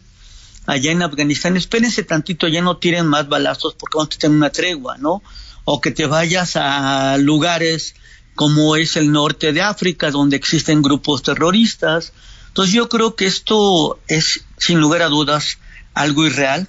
[0.67, 4.51] allá en Afganistán, espérense tantito, ya no tiren más balazos porque vamos a tener una
[4.51, 5.23] tregua, ¿no?
[5.65, 7.95] O que te vayas a lugares
[8.35, 12.13] como es el norte de África, donde existen grupos terroristas.
[12.49, 15.57] Entonces yo creo que esto es, sin lugar a dudas,
[15.95, 16.69] algo irreal,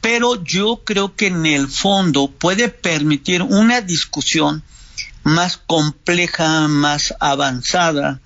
[0.00, 4.62] pero yo creo que en el fondo puede permitir una discusión
[5.24, 8.22] más compleja, más avanzada,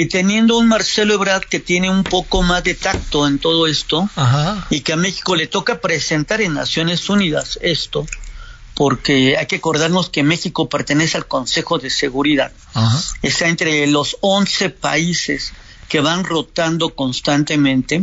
[0.00, 4.08] y teniendo un Marcelo Ebrard que tiene un poco más de tacto en todo esto
[4.70, 8.06] y que a México le toca presentar en Naciones Unidas esto,
[8.74, 12.50] porque hay que acordarnos que México pertenece al Consejo de Seguridad.
[13.20, 15.52] Está entre los 11 países
[15.90, 18.02] que van rotando constantemente.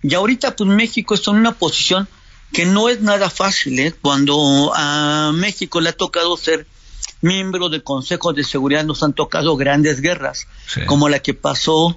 [0.00, 2.06] Y ahorita pues México está en una posición
[2.52, 3.92] que no es nada fácil, ¿eh?
[4.00, 6.68] cuando a México le ha tocado ser
[7.22, 10.46] miembros del Consejo de Seguridad nos han tocado grandes guerras,
[10.86, 11.96] como la que pasó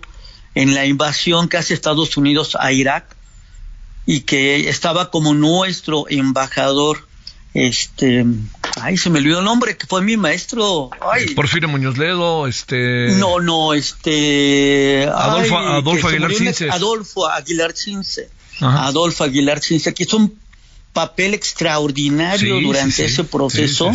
[0.54, 3.16] en la invasión que hace Estados Unidos a Irak
[4.06, 7.08] y que estaba como nuestro embajador
[7.54, 8.26] este
[8.82, 11.34] ay se me olvidó el nombre que fue mi maestro ay.
[11.34, 16.70] Porfirio Muñoz Ledo este no no este Adolfo, Adolfo Aguilar Cince.
[16.70, 18.30] Adolfo Aguilar Cince.
[18.60, 20.38] Adolfo Aguilar Cince que hizo un
[20.94, 23.92] papel extraordinario durante ese proceso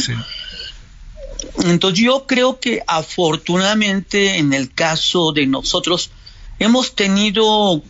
[1.64, 6.10] entonces yo creo que afortunadamente en el caso de nosotros
[6.58, 7.82] hemos tenido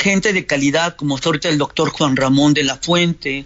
[0.00, 3.44] gente de calidad como está ahorita el doctor Juan Ramón de la Fuente,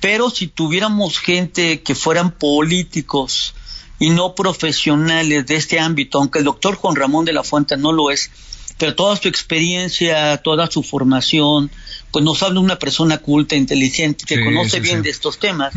[0.00, 3.54] pero si tuviéramos gente que fueran políticos
[3.98, 7.92] y no profesionales de este ámbito, aunque el doctor Juan Ramón de la Fuente no
[7.92, 8.30] lo es,
[8.78, 11.70] pero toda su experiencia, toda su formación,
[12.12, 15.02] pues nos habla de una persona culta, inteligente, que Sí, conoce sí, bien sí.
[15.02, 15.74] de estos temas.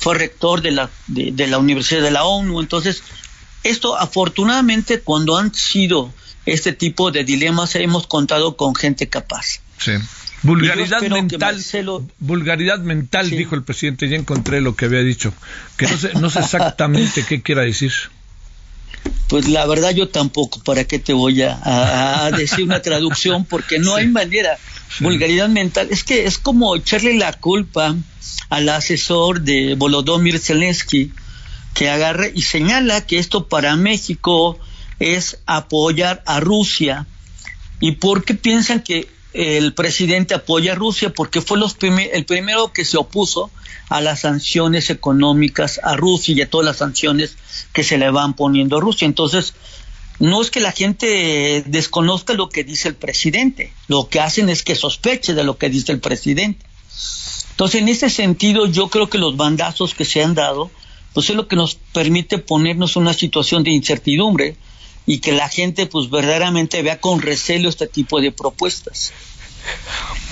[0.00, 2.60] Fue rector de la, de, de la Universidad de la ONU.
[2.60, 3.02] Entonces,
[3.62, 6.12] esto afortunadamente cuando han sido
[6.46, 9.60] este tipo de dilemas hemos contado con gente capaz.
[9.78, 9.92] Sí.
[10.42, 11.56] Vulgaridad mental.
[11.56, 14.08] Marcelo- Vulgaridad mental, dijo el presidente.
[14.08, 15.34] Ya encontré lo que había dicho.
[15.76, 17.92] Que no sé, no sé exactamente qué quiera decir.
[19.28, 23.44] Pues la verdad yo tampoco, ¿para qué te voy a, a- a decir una traducción?
[23.44, 24.58] Porque no hay manera.
[24.98, 27.94] Vulgaridad mental, es que es como echarle la culpa
[28.48, 31.12] al asesor de Volodymyr Zelensky
[31.74, 34.58] que agarre y señala que esto para México
[34.98, 37.06] es apoyar a Rusia.
[37.78, 41.10] ¿Y por qué piensan que el presidente apoya a Rusia?
[41.12, 43.50] Porque fue los prime- el primero que se opuso
[43.88, 47.36] a las sanciones económicas a Rusia y a todas las sanciones
[47.72, 49.06] que se le van poniendo a Rusia.
[49.06, 49.54] Entonces,
[50.18, 54.62] no es que la gente desconozca lo que dice el presidente, lo que hacen es
[54.62, 56.64] que sospeche de lo que dice el presidente.
[57.52, 60.70] Entonces, en ese sentido, yo creo que los bandazos que se han dado,
[61.14, 64.56] pues es lo que nos permite ponernos en una situación de incertidumbre
[65.06, 69.12] y que la gente, pues verdaderamente vea con recelo este tipo de propuestas.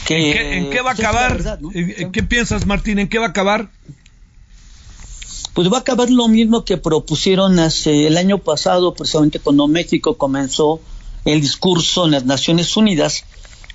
[0.07, 1.33] Que, ¿En qué, en qué va a acabar?
[1.33, 1.71] verdad, ¿no?
[1.75, 2.99] ¿En- en ¿Qué piensas, Martín?
[2.99, 3.71] ¿En qué va a acabar?
[5.55, 10.17] Pues va a acabar lo mismo que propusieron hace el año pasado, precisamente cuando México
[10.17, 10.81] comenzó
[11.25, 13.25] el discurso en las Naciones Unidas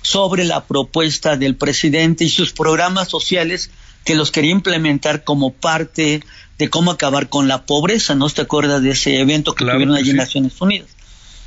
[0.02, 3.70] sobre la propuesta del presidente y sus programas sociales
[4.04, 6.22] que los quería implementar como parte
[6.58, 8.14] de cómo acabar con la pobreza.
[8.14, 10.18] ¿No te acuerdas de ese evento que Claro tuvieron que allí en sí.
[10.18, 10.88] Naciones Unidas?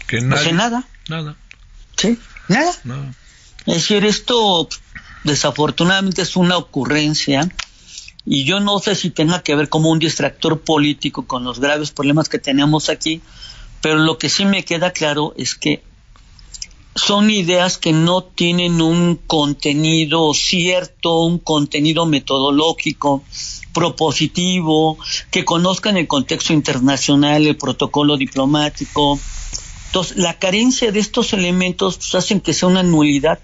[0.07, 1.35] Que No sé nadie- nada, Nada.
[1.97, 2.17] ¿sí?
[2.47, 2.71] Nada.
[2.83, 3.13] nada.
[3.65, 4.67] Es decir, esto
[5.23, 7.49] desafortunadamente es una ocurrencia
[8.25, 11.91] y yo no sé si tenga que ver como un distractor político con los graves
[11.91, 13.21] problemas que tenemos aquí,
[13.81, 15.83] pero lo que sí me queda claro es que
[16.95, 23.23] son ideas que no tienen un contenido cierto, un contenido metodológico,
[23.77, 24.97] propositivo,
[25.29, 29.19] que conozcan el contexto internacional, el protocolo diplomático.
[29.85, 33.37] Entonces, la carencia de estos elementos pues, hacen que sea una nulidad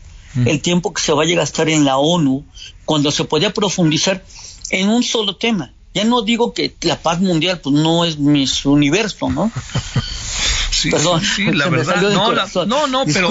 [0.45, 2.43] el tiempo que se vaya a gastar en la ONU
[2.85, 4.25] cuando se podía profundizar
[4.71, 5.71] en un solo tema.
[5.93, 9.51] Ya no digo que la paz mundial pues no es mi universo, ¿no?
[10.83, 12.01] Sí, Perdón, sí, sí, la verdad.
[12.11, 13.29] No, la- no, no, pero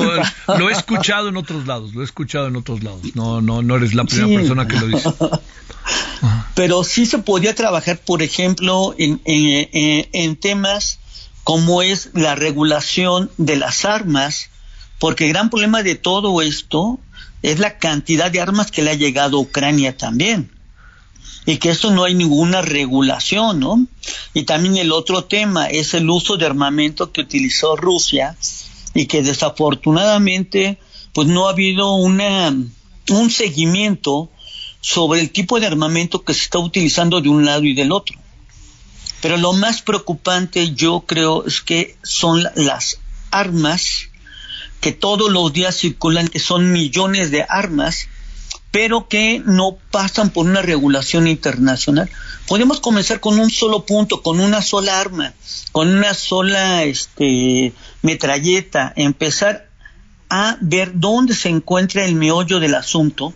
[0.58, 1.92] lo he escuchado en otros lados.
[1.94, 3.00] Lo he escuchado en otros lados.
[3.14, 4.34] No, no, no eres la primera Sí.
[4.36, 5.10] persona que lo dice.
[6.54, 10.98] pero sí se podía trabajar, por ejemplo, en, en- en- en temas
[11.44, 14.48] como es la regulación de las armas,
[14.98, 17.00] porque el gran problema de todo esto
[17.42, 20.50] es la cantidad de armas que le ha llegado a Ucrania también.
[21.44, 23.86] Y que esto no hay ninguna regulación, ¿no?
[24.32, 28.36] Y también el otro tema es el uso de armamento que utilizó Rusia
[28.94, 30.78] y que desafortunadamente
[31.12, 32.54] pues no ha habido una
[33.10, 34.30] un seguimiento
[34.80, 38.16] sobre el tipo de armamento que se está utilizando de un lado y del otro.
[39.20, 42.98] Pero lo más preocupante yo creo es que son la- las
[43.30, 44.08] armas
[44.80, 48.08] que todos los días circulan, que son millones de armas,
[48.72, 52.10] pero que no pasan por una regulación internacional.
[52.48, 55.34] Podemos comenzar con un solo punto, con una sola arma,
[55.72, 59.68] con una sola este, metralleta, empezar
[60.30, 63.34] a ver dónde se encuentra el meollo del asunto,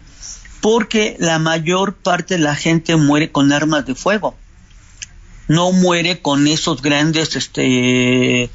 [0.63, 4.35] porque la mayor parte de la gente muere con armas de fuego.
[5.49, 8.51] No muere con esos grandes, este,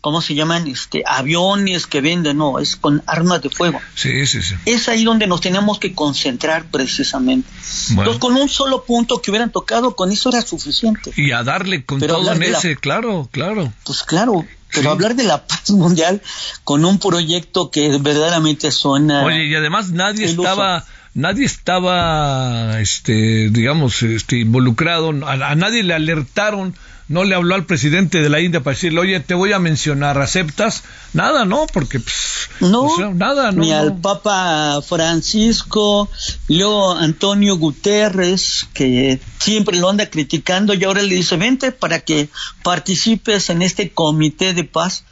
[0.00, 0.66] ¿cómo se llaman?
[0.66, 3.80] Este, aviones que venden, no, es con armas de fuego.
[3.94, 4.54] Sí, sí, sí.
[4.66, 7.48] Es ahí donde nos tenemos que concentrar precisamente.
[7.90, 8.02] Bueno.
[8.12, 11.12] Entonces, con un solo punto que hubieran tocado, con eso era suficiente.
[11.16, 13.72] Y a darle con Pero todo en la- ese, claro, claro.
[13.84, 14.88] Pues claro, pero Sí.
[14.88, 16.22] hablar de la paz mundial
[16.64, 19.24] con un proyecto que verdaderamente suena...
[19.24, 20.42] Oye, y además nadie iluso.
[20.48, 20.84] estaba,
[21.14, 26.74] nadie estaba, este, digamos, este, involucrado, a, a nadie le alertaron,
[27.10, 30.16] no le habló al presidente de la India para decirle, oye, te voy a mencionar,
[30.20, 30.84] ¿aceptas?
[31.12, 31.66] Nada, ¿no?
[31.66, 33.62] Porque, pues, No, o sea, nada, ¿no?
[33.62, 36.08] ni al Papa Francisco,
[36.46, 42.28] luego Antonio Guterres, que siempre lo anda criticando y ahora le dice, vente para que
[42.62, 45.02] participes en este comité de paz.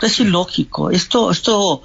[0.00, 0.92] Es ilógico.
[0.92, 1.82] Esto, esto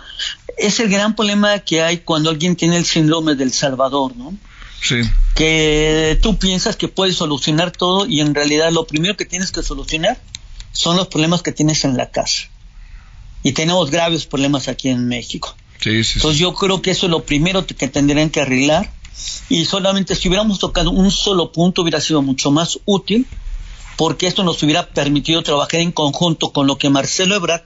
[0.60, 4.38] es el gran problema que hay cuando alguien tiene el síndrome del Salvador, ¿no?
[4.82, 5.02] Sí.
[5.36, 9.62] que tú piensas que puedes solucionar todo y en realidad lo primero que tienes que
[9.62, 10.20] solucionar
[10.72, 12.50] son los problemas que tienes en la casa.
[13.44, 15.56] Y tenemos graves problemas aquí en México.
[15.80, 16.12] Sí, sí, sí.
[16.20, 18.92] Entonces yo creo que eso es lo primero que tendrían que arreglar
[19.50, 23.26] y solamente si hubiéramos tocado un solo punto hubiera sido mucho más útil
[23.98, 27.64] porque esto nos hubiera permitido trabajar en conjunto con lo que Marcelo Ebrard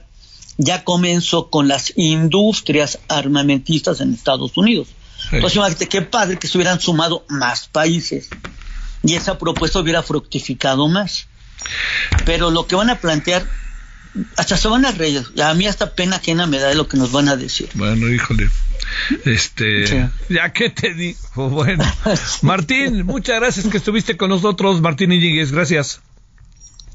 [0.58, 4.88] ya comenzó con las industrias armamentistas en Estados Unidos.
[5.32, 8.28] Entonces, imagínate qué padre que se hubieran sumado más países
[9.02, 11.26] y esa propuesta hubiera fructificado más.
[12.24, 13.46] Pero lo que van a plantear,
[14.36, 15.24] hasta se van a reír.
[15.42, 17.68] A mí hasta pena ajena me da de lo que nos van a decir.
[17.74, 18.48] Bueno, híjole.
[19.24, 21.18] Este, ya que te digo,
[21.50, 21.84] bueno.
[22.42, 26.00] Martín, muchas gracias que estuviste con nosotros, Martín Iñiguez, gracias.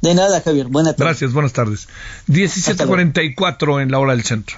[0.01, 1.07] De nada, Javier, buenas tardes.
[1.07, 1.89] Gracias, buenas tardes.
[2.27, 4.57] 17:44 en la hora del centro.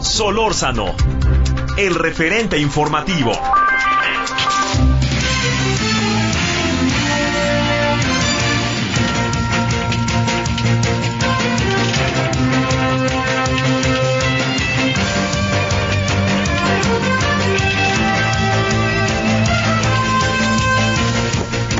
[0.00, 0.96] Solórzano,
[1.76, 3.32] el referente informativo.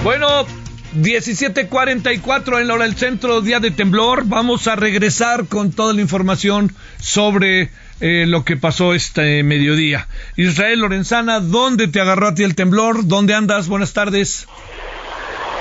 [0.02, 0.46] Bueno,
[0.94, 4.24] 17:44 en la hora del centro, día de temblor.
[4.26, 7.70] Vamos a regresar con toda la información sobre
[8.00, 10.08] eh, lo que pasó este mediodía.
[10.36, 13.06] Israel Lorenzana, ¿dónde te agarró a ti el temblor?
[13.06, 13.68] ¿Dónde andas?
[13.68, 14.48] Buenas tardes.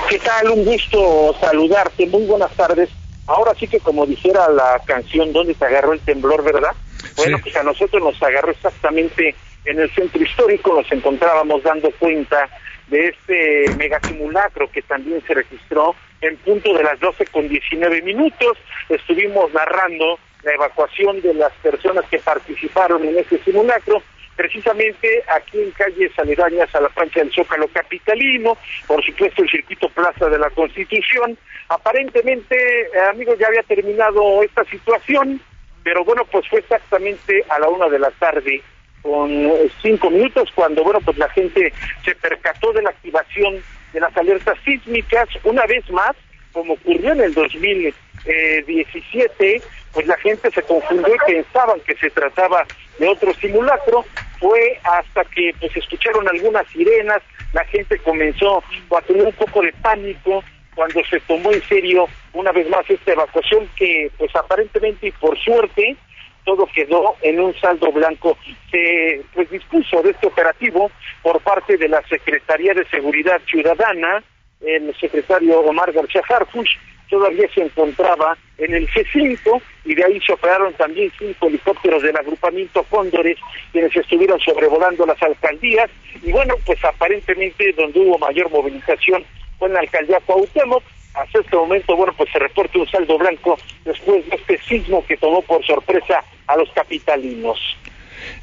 [0.10, 0.50] ¿Qué tal?
[0.50, 2.08] Un gusto saludarte.
[2.08, 2.90] Muy buenas tardes.
[3.28, 6.72] Ahora sí que como dijera la canción, ¿dónde te agarró el temblor, verdad?
[7.16, 9.36] Bueno, pues a nosotros nos agarró exactamente
[9.66, 12.50] en el centro histórico, nos encontrábamos dando cuenta
[12.88, 18.02] de este mega simulacro que también se registró en punto de las 12 con 19
[18.02, 18.58] minutos.
[18.90, 24.02] Estuvimos narrando la evacuación de las personas que participaron en este simulacro,
[24.36, 29.90] precisamente aquí en calles aledañas a la plancha del Zócalo Capitalino, por supuesto el circuito
[29.90, 31.38] Plaza de la Constitución.
[31.68, 35.42] Aparentemente, eh, amigos, ya había terminado esta situación,
[35.84, 38.62] pero bueno, pues fue exactamente a la una de la tarde
[39.02, 41.74] con cinco minutos cuando, bueno, pues la gente
[42.04, 43.62] se percató de la activación
[43.94, 46.16] de las alertas sísmicas una vez más,
[46.52, 49.62] como ocurrió en el 2017,
[49.94, 52.66] pues la gente se confundió y pensaban que se trataba
[52.98, 54.06] de otro simulacro,
[54.40, 57.22] fue hasta que pues escucharon algunas sirenas,
[57.54, 58.64] la gente comenzó
[58.96, 60.44] a tener un poco de pánico
[60.76, 65.38] cuando se tomó en serio una vez más esta evacuación que pues aparentemente y por
[65.40, 65.98] suerte
[66.46, 68.38] todo quedó en un saldo blanco.
[68.72, 70.90] Se pues dispuso de este operativo
[71.22, 74.24] por parte de la Secretaría de Seguridad Ciudadana,
[74.62, 76.70] el secretario Omar García Harfuch
[77.10, 82.16] todavía se encontraba en el C5 y de ahí se operaron también cinco helicópteros del
[82.16, 83.38] agrupamiento Cóndores
[83.72, 85.90] quienes estuvieron sobrevolando las alcaldías
[86.22, 89.24] y bueno, pues aparentemente donde hubo mayor movilización
[89.58, 90.84] fue en la alcaldía Cuauhtémoc
[91.14, 95.18] hasta este momento, bueno, pues se reporta un saldo blanco después de este sismo que
[95.18, 97.58] tomó por sorpresa a los capitalinos.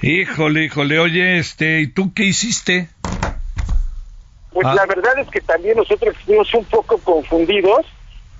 [0.03, 2.89] Híjole, híjole, oye, este, ¿y tú qué hiciste?
[4.53, 4.75] Pues ah.
[4.75, 7.87] la verdad es que también nosotros estuvimos un poco confundidos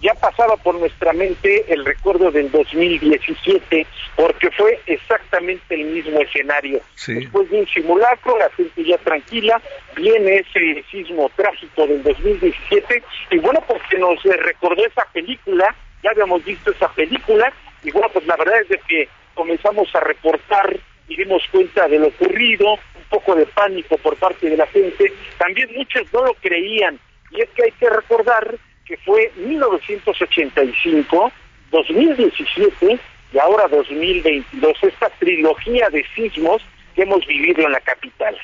[0.01, 6.81] ya pasaba por nuestra mente el recuerdo del 2017, porque fue exactamente el mismo escenario.
[7.07, 9.61] Después de un simulacro, la gente ya tranquila,
[9.97, 16.45] viene ese sismo trágico del 2017, y bueno, porque nos recordó esa película, ya habíamos
[16.45, 20.79] visto esa película, y bueno, pues la verdad es de que comenzamos a reportar
[21.09, 25.13] y dimos cuenta de lo ocurrido, un poco de pánico por parte de la gente,
[25.39, 26.99] también muchos no lo creían,
[27.31, 31.33] y es que hay que recordar que fue 1985,
[31.71, 32.99] 2017
[33.33, 36.63] y ahora 2022, esta trilogía de sismos
[36.95, 38.37] que hemos vivido en la capital.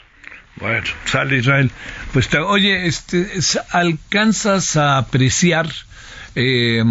[0.56, 1.70] Bueno, sale Israel.
[2.12, 3.26] Pues te, oye, este,
[3.70, 5.66] ¿alcanzas a apreciar,
[6.34, 6.82] eh,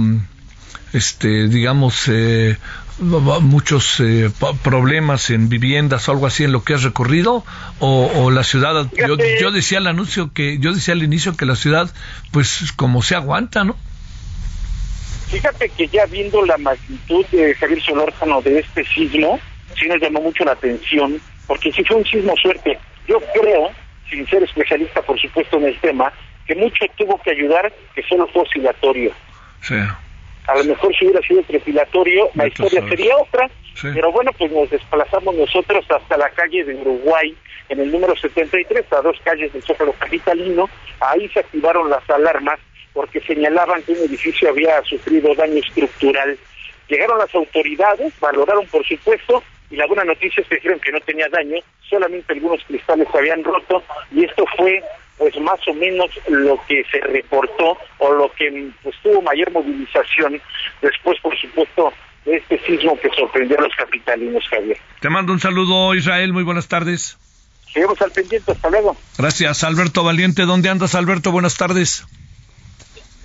[0.93, 2.57] este, digamos, eh,
[3.01, 4.29] muchos eh,
[4.63, 7.43] problemas en viviendas o algo así en lo que has recorrido
[7.79, 8.87] o, la ciudad
[9.39, 11.89] yo, decía al anuncio que yo decía al inicio que la ciudad
[12.31, 13.75] pues como se aguanta no
[15.29, 19.39] fíjate que ya viendo la magnitud de Javier Solórzano de este sismo
[19.79, 22.77] sí nos llamó mucho la atención porque si fue un sismo suerte
[23.07, 23.71] yo creo
[24.09, 26.13] sin ser especialista por supuesto en el tema
[26.45, 29.11] que mucho tuvo que ayudar que solo fue oscilatorio.
[29.61, 29.75] Sí
[30.51, 33.49] a lo mejor si hubiera sido trepilatorio, la historia sería otra,
[33.81, 37.35] pero bueno, pues nos desplazamos nosotros hasta la calle de Uruguay,
[37.69, 42.59] en el número 73, a dos calles del Zócalo Capitalino, ahí se activaron las alarmas
[42.93, 46.37] porque señalaban que un edificio había sufrido daño estructural.
[46.89, 50.99] Llegaron las autoridades, valoraron por supuesto, y la buena noticia es que dijeron que no
[50.99, 51.55] tenía daño,
[51.89, 53.81] solamente algunos cristales se habían roto,
[54.11, 54.83] y esto fue
[55.21, 60.41] pues más o menos lo que se reportó o lo que pues, tuvo mayor movilización
[60.81, 61.93] después, por supuesto,
[62.25, 64.79] de este sismo que sorprendió a los capitalinos, Javier.
[64.99, 67.19] Te mando un saludo, Israel, muy buenas tardes.
[67.71, 68.97] Seguimos al pendiente, hasta luego.
[69.15, 70.41] Gracias, Alberto Valiente.
[70.47, 71.31] ¿Dónde andas, Alberto?
[71.31, 72.03] Buenas tardes.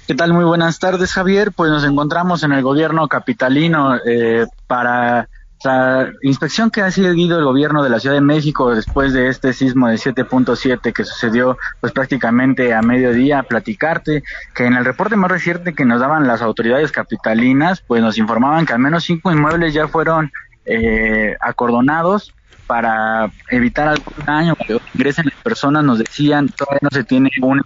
[0.06, 0.34] ¿Qué tal?
[0.34, 1.52] Muy buenas tardes, Javier.
[1.56, 5.30] Pues nos encontramos en el gobierno capitalino eh, para
[5.64, 9.52] la inspección que ha seguido el gobierno de la Ciudad de México después de este
[9.52, 14.22] sismo de 7.7 que sucedió pues prácticamente a mediodía, platicarte
[14.54, 18.66] que en el reporte más reciente que nos daban las autoridades capitalinas, pues nos informaban
[18.66, 20.30] que al menos cinco inmuebles ya fueron
[20.64, 22.34] eh, acordonados
[22.66, 25.84] para evitar algún daño que ingresen las personas.
[25.84, 27.62] Nos decían, todavía no se tiene un,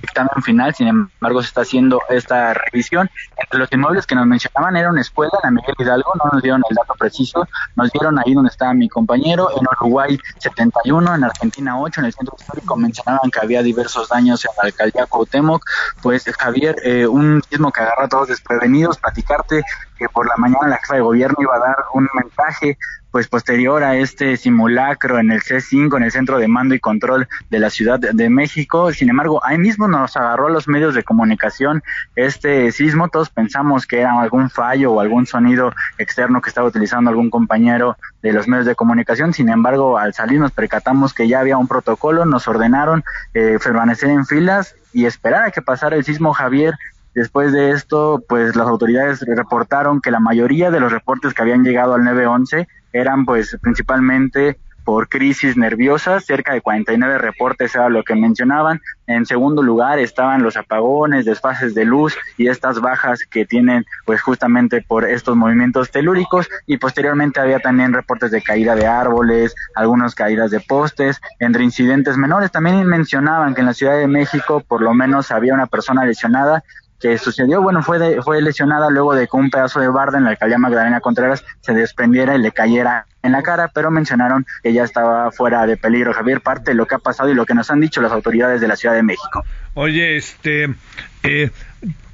[0.00, 3.10] dictamen final, sin embargo se está haciendo esta revisión.
[3.36, 6.62] Entre los inmuebles que nos mencionaban era una escuela, la Miguel Hidalgo, no nos dieron
[6.68, 11.78] el dato preciso, nos dieron ahí donde estaba mi compañero, en Uruguay 71, en Argentina
[11.78, 15.64] 8, en el centro histórico mencionaban que había diversos daños en la alcaldía Cuauhtémoc.
[16.02, 19.62] Pues Javier, eh, un sismo que agarra a todos desprevenidos, platicarte
[19.98, 22.78] que por la mañana la jefa de gobierno iba a dar un mensaje
[23.10, 27.26] pues posterior a este simulacro en el C5, en el Centro de Mando y Control
[27.50, 28.92] de la Ciudad de México.
[28.92, 31.82] Sin embargo, ahí mismo nos agarró a los medios de comunicación
[32.16, 33.08] este sismo.
[33.08, 37.96] Todos pensamos que era algún fallo o algún sonido externo que estaba utilizando algún compañero
[38.22, 39.32] de los medios de comunicación.
[39.32, 44.10] Sin embargo, al salir nos percatamos que ya había un protocolo, nos ordenaron eh, permanecer
[44.10, 46.74] en filas y esperar a que pasara el sismo Javier
[47.18, 51.64] Después de esto, pues las autoridades reportaron que la mayoría de los reportes que habían
[51.64, 58.04] llegado al 911 eran pues principalmente por crisis nerviosas, cerca de 49 reportes era lo
[58.04, 58.80] que mencionaban.
[59.06, 64.22] En segundo lugar estaban los apagones, desfases de luz y estas bajas que tienen pues
[64.22, 70.14] justamente por estos movimientos telúricos y posteriormente había también reportes de caída de árboles, algunas
[70.14, 72.50] caídas de postes, entre incidentes menores.
[72.50, 76.62] También mencionaban que en la Ciudad de México por lo menos había una persona lesionada
[77.00, 80.30] que sucedió, bueno, fue, fue lesionada luego de que un pedazo de barda en la
[80.30, 84.84] alcaldía Magdalena Contreras se desprendiera y le cayera en la cara, pero mencionaron que ya
[84.84, 86.12] estaba fuera de peligro.
[86.12, 88.60] Javier, parte de lo que ha pasado y lo que nos han dicho las autoridades
[88.60, 89.44] de la Ciudad de México.
[89.74, 90.74] Oye, este,
[91.22, 91.50] eh,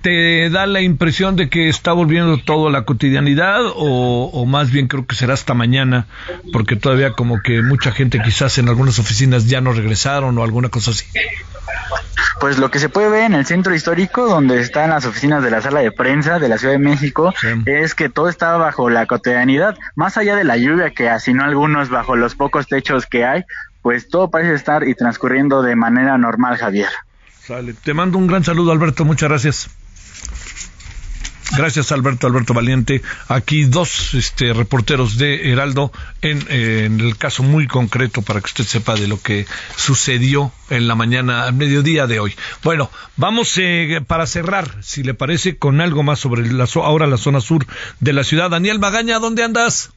[0.04, 4.70] ¿te da la impresión de que está volviendo todo a la cotidianidad o, o, más
[4.70, 6.06] bien creo que será hasta mañana?
[6.52, 10.68] Porque todavía como que mucha gente quizás en algunas oficinas ya no regresaron o alguna
[10.68, 11.06] cosa así.
[12.38, 15.50] Pues lo que se puede ver en el centro histórico, donde están las oficinas de
[15.50, 17.32] la sala de prensa de la Ciudad de México,
[17.64, 21.88] es que todo está bajo la cotidianidad, más allá de la lluvia que hacinó algunos
[21.88, 23.44] bajo los pocos techos que hay,
[23.80, 26.90] pues todo parece estar y transcurriendo de manera normal, Javier.
[27.40, 27.72] Sale.
[27.72, 29.06] Te mando un gran saludo, Alberto.
[29.06, 29.83] Muchas gracias.
[31.52, 33.02] Gracias, Alberto, Alberto Valiente.
[33.28, 35.92] Aquí dos este, reporteros de Heraldo
[36.22, 40.88] en, en, el caso muy concreto para que usted sepa de lo que sucedió en
[40.88, 42.34] la mañana, al mediodía de hoy.
[42.62, 47.18] Bueno, vamos eh, para cerrar, si le parece, con algo más sobre la, ahora la
[47.18, 47.66] zona sur
[48.00, 48.50] de la ciudad.
[48.50, 49.90] Daniel Magaña, ¿dónde andas?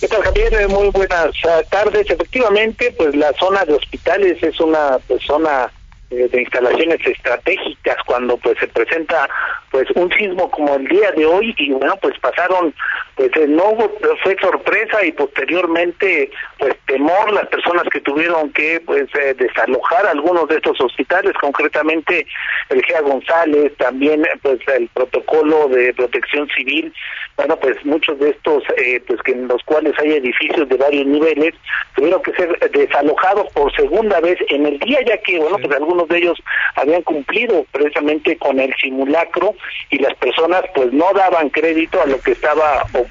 [0.00, 0.68] ¿Qué tal, Javier?
[0.68, 1.32] Muy buenas
[1.70, 2.08] tardes.
[2.08, 5.72] Efectivamente, pues la zona de hospitales es una pues, zona
[6.10, 9.28] de instalaciones estratégicas cuando pues se presenta
[9.70, 12.74] pues un sismo como el día de hoy y bueno pues pasaron
[13.18, 13.76] pues no
[14.22, 20.46] fue sorpresa y posteriormente pues temor las personas que tuvieron que pues eh, desalojar algunos
[20.48, 22.24] de estos hospitales concretamente
[22.68, 26.92] el GEA González también pues el protocolo de protección civil
[27.36, 31.06] bueno pues muchos de estos eh, pues que en los cuales hay edificios de varios
[31.06, 31.54] niveles
[31.96, 36.06] tuvieron que ser desalojados por segunda vez en el día ya que bueno pues algunos
[36.06, 36.38] de ellos
[36.76, 39.56] habían cumplido precisamente con el simulacro
[39.90, 43.07] y las personas pues no daban crédito a lo que estaba ocurriendo.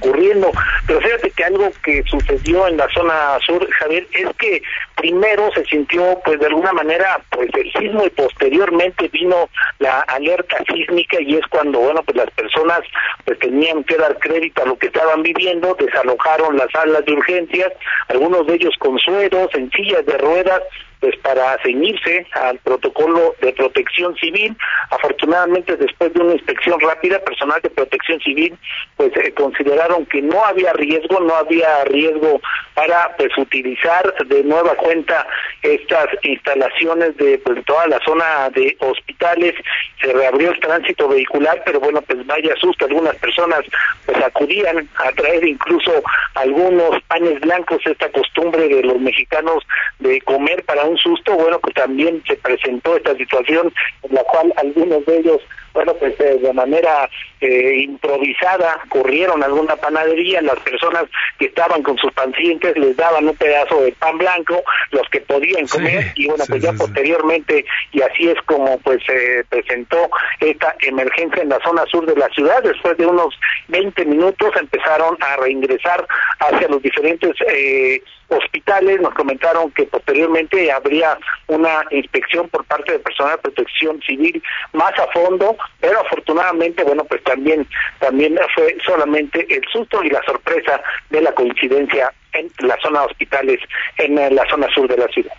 [0.88, 4.62] Pero fíjate que algo que sucedió en la zona sur, Javier, es que
[4.96, 10.58] primero se sintió pues de alguna manera pues el sismo y posteriormente vino la alerta
[10.68, 12.80] sísmica y es cuando bueno pues las personas
[13.26, 17.74] pues tenían que dar crédito a lo que estaban viviendo, desalojaron las salas de urgencias,
[18.08, 20.62] algunos de ellos con sueros, en sillas de ruedas,
[21.00, 24.56] pues para ceñirse al protocolo de protección civil.
[24.90, 28.58] Afortunadamente, después de una inspección rápida, personal de protección civil
[28.96, 32.42] pues eh, consideraron que no había riesgo, no había riesgo
[32.74, 35.28] para pues utilizar de nueva cuenta
[35.62, 39.54] estas instalaciones de pues, toda la zona de hospitales.
[40.02, 43.62] Se reabrió el tránsito vehicular, pero bueno, pues vaya susto, algunas personas
[44.06, 45.92] pues acudían a traer incluso
[46.36, 49.64] algunos panes blancos, esta costumbre de los mexicanos
[50.00, 53.74] de comer para un susto, bueno, pues también se presentó esta situación
[54.04, 55.42] en la cual algunos de ellos
[55.78, 57.08] bueno, pues eh, de manera
[57.40, 61.04] eh, improvisada corrieron a alguna panadería, las personas
[61.38, 65.68] que estaban con sus pacientes les daban un pedazo de pan blanco, los que podían
[65.68, 70.10] comer, y bueno, pues ya posteriormente, y así es como pues se presentó
[70.40, 75.16] esta emergencia en la zona sur de la ciudad, después de unos 20 minutos empezaron
[75.22, 76.08] a reingresar
[76.40, 81.18] hacia los diferentes eh, hospitales, nos comentaron que posteriormente habría
[81.48, 84.42] una inspección por parte de personal de protección civil
[84.74, 87.68] más a fondo, pero afortunadamente, bueno, pues también,
[88.00, 93.06] también fue solamente el susto y la sorpresa de la coincidencia en la zona de
[93.08, 93.60] hospitales,
[93.98, 95.34] en la zona sur de la ciudad.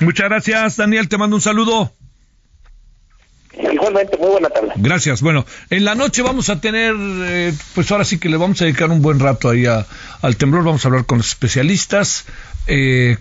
[0.00, 1.92] Muchas gracias, Daniel, te mando un saludo.
[3.58, 4.72] Igualmente, muy buena tarde.
[4.76, 5.20] Gracias.
[5.20, 8.64] Bueno, en la noche vamos a tener, eh, pues ahora sí que le vamos a
[8.64, 10.64] dedicar un buen rato ahí al temblor.
[10.64, 12.26] Vamos a hablar con los especialistas.
[12.66, 13.16] Eh,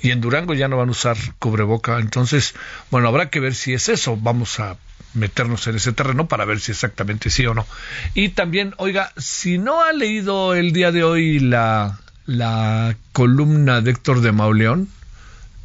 [0.00, 1.98] y en Durango ya no van a usar cubreboca.
[1.98, 2.54] Entonces,
[2.90, 4.16] bueno, habrá que ver si es eso.
[4.16, 4.76] Vamos a
[5.14, 7.66] meternos en ese terreno para ver si exactamente sí o no.
[8.14, 13.90] Y también, oiga, si no ha leído el día de hoy la, la columna de
[13.90, 14.88] Héctor de Mauleón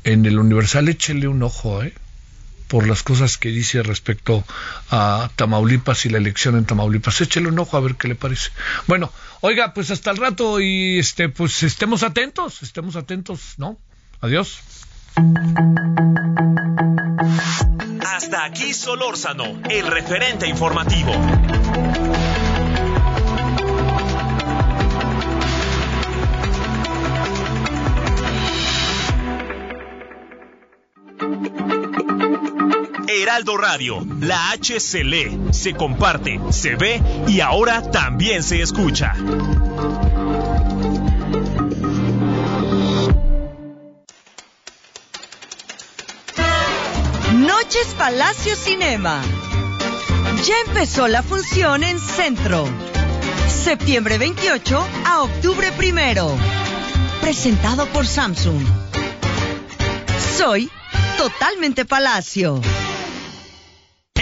[0.04, 1.94] en el Universal, échele un ojo, ¿eh?
[2.68, 4.44] Por las cosas que dice respecto
[4.90, 7.22] a Tamaulipas y la elección en Tamaulipas.
[7.22, 8.52] Échele un ojo a ver qué le parece.
[8.88, 9.12] Bueno,
[9.42, 13.78] oiga, pues hasta el rato y este, pues estemos atentos, estemos atentos, ¿no?
[14.22, 14.60] Adiós.
[18.06, 21.12] Hasta aquí Solórzano, el referente informativo.
[33.08, 39.14] Heraldo Radio, la H se lee, se comparte, se ve y ahora también se escucha.
[47.34, 49.22] Noches Palacio Cinema.
[50.44, 52.66] Ya empezó la función en Centro.
[53.48, 56.38] Septiembre 28 a octubre 1.
[57.22, 58.62] Presentado por Samsung.
[60.38, 60.70] Soy
[61.18, 62.62] totalmente Palacio.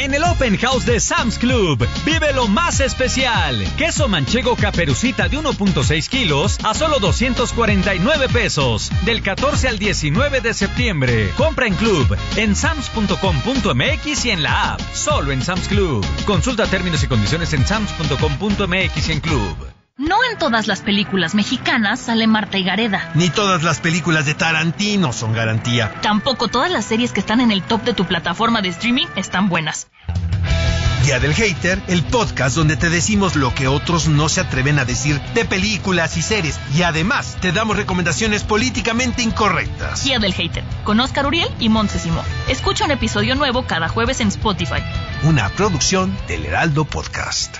[0.05, 3.65] En el Open House de Sam's Club, vive lo más especial.
[3.75, 8.91] Queso manchego caperucita de 1.6 kilos a solo 249 pesos.
[9.03, 11.31] Del 14 al 19 de septiembre.
[11.35, 14.81] Compra en Club, en sams.com.mx y en la app.
[14.93, 16.05] Solo en Sam's Club.
[16.27, 19.74] Consulta términos y condiciones en sams.com.mx y en Club.
[19.97, 23.11] No en todas las películas mexicanas sale Marta y Gareda.
[23.13, 25.93] Ni todas las películas de Tarantino son garantía.
[26.01, 29.47] Tampoco todas las series que están en el top de tu plataforma de streaming están
[29.47, 29.87] buenas.
[31.05, 34.85] Día del Hater, el podcast donde te decimos lo que otros no se atreven a
[34.85, 36.59] decir de películas y series.
[36.75, 40.03] Y además, te damos recomendaciones políticamente incorrectas.
[40.03, 42.21] Día del Hater, con Oscar Uriel y Montesimo.
[42.49, 44.83] Escucha un episodio nuevo cada jueves en Spotify.
[45.23, 47.59] Una producción del Heraldo Podcast.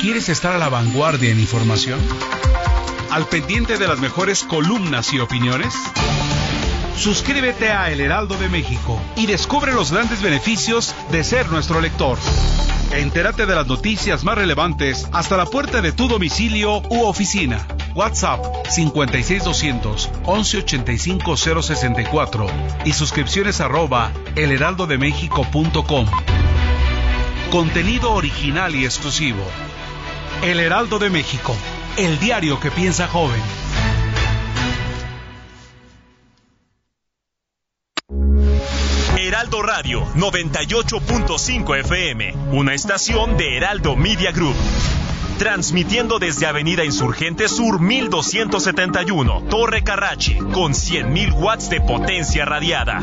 [0.00, 2.00] ¿Quieres estar a la vanguardia en información?
[3.10, 5.74] ¿Al pendiente de las mejores columnas y opiniones?
[6.96, 12.18] Suscríbete a El Heraldo de México y descubre los grandes beneficios de ser nuestro lector.
[12.92, 17.66] Entérate de las noticias más relevantes hasta la puerta de tu domicilio u oficina.
[17.94, 18.44] WhatsApp
[18.74, 22.46] 56200 1185 064
[22.84, 26.06] y suscripciones arroba elheraldodemexico.com.
[27.52, 29.44] Contenido original y exclusivo.
[30.42, 31.54] El Heraldo de México,
[31.98, 33.42] el diario que piensa joven.
[39.18, 44.56] Heraldo Radio 98.5 FM, una estación de Heraldo Media Group.
[45.38, 53.02] Transmitiendo desde Avenida Insurgente Sur 1271, Torre Carrache, con 100.000 watts de potencia radiada.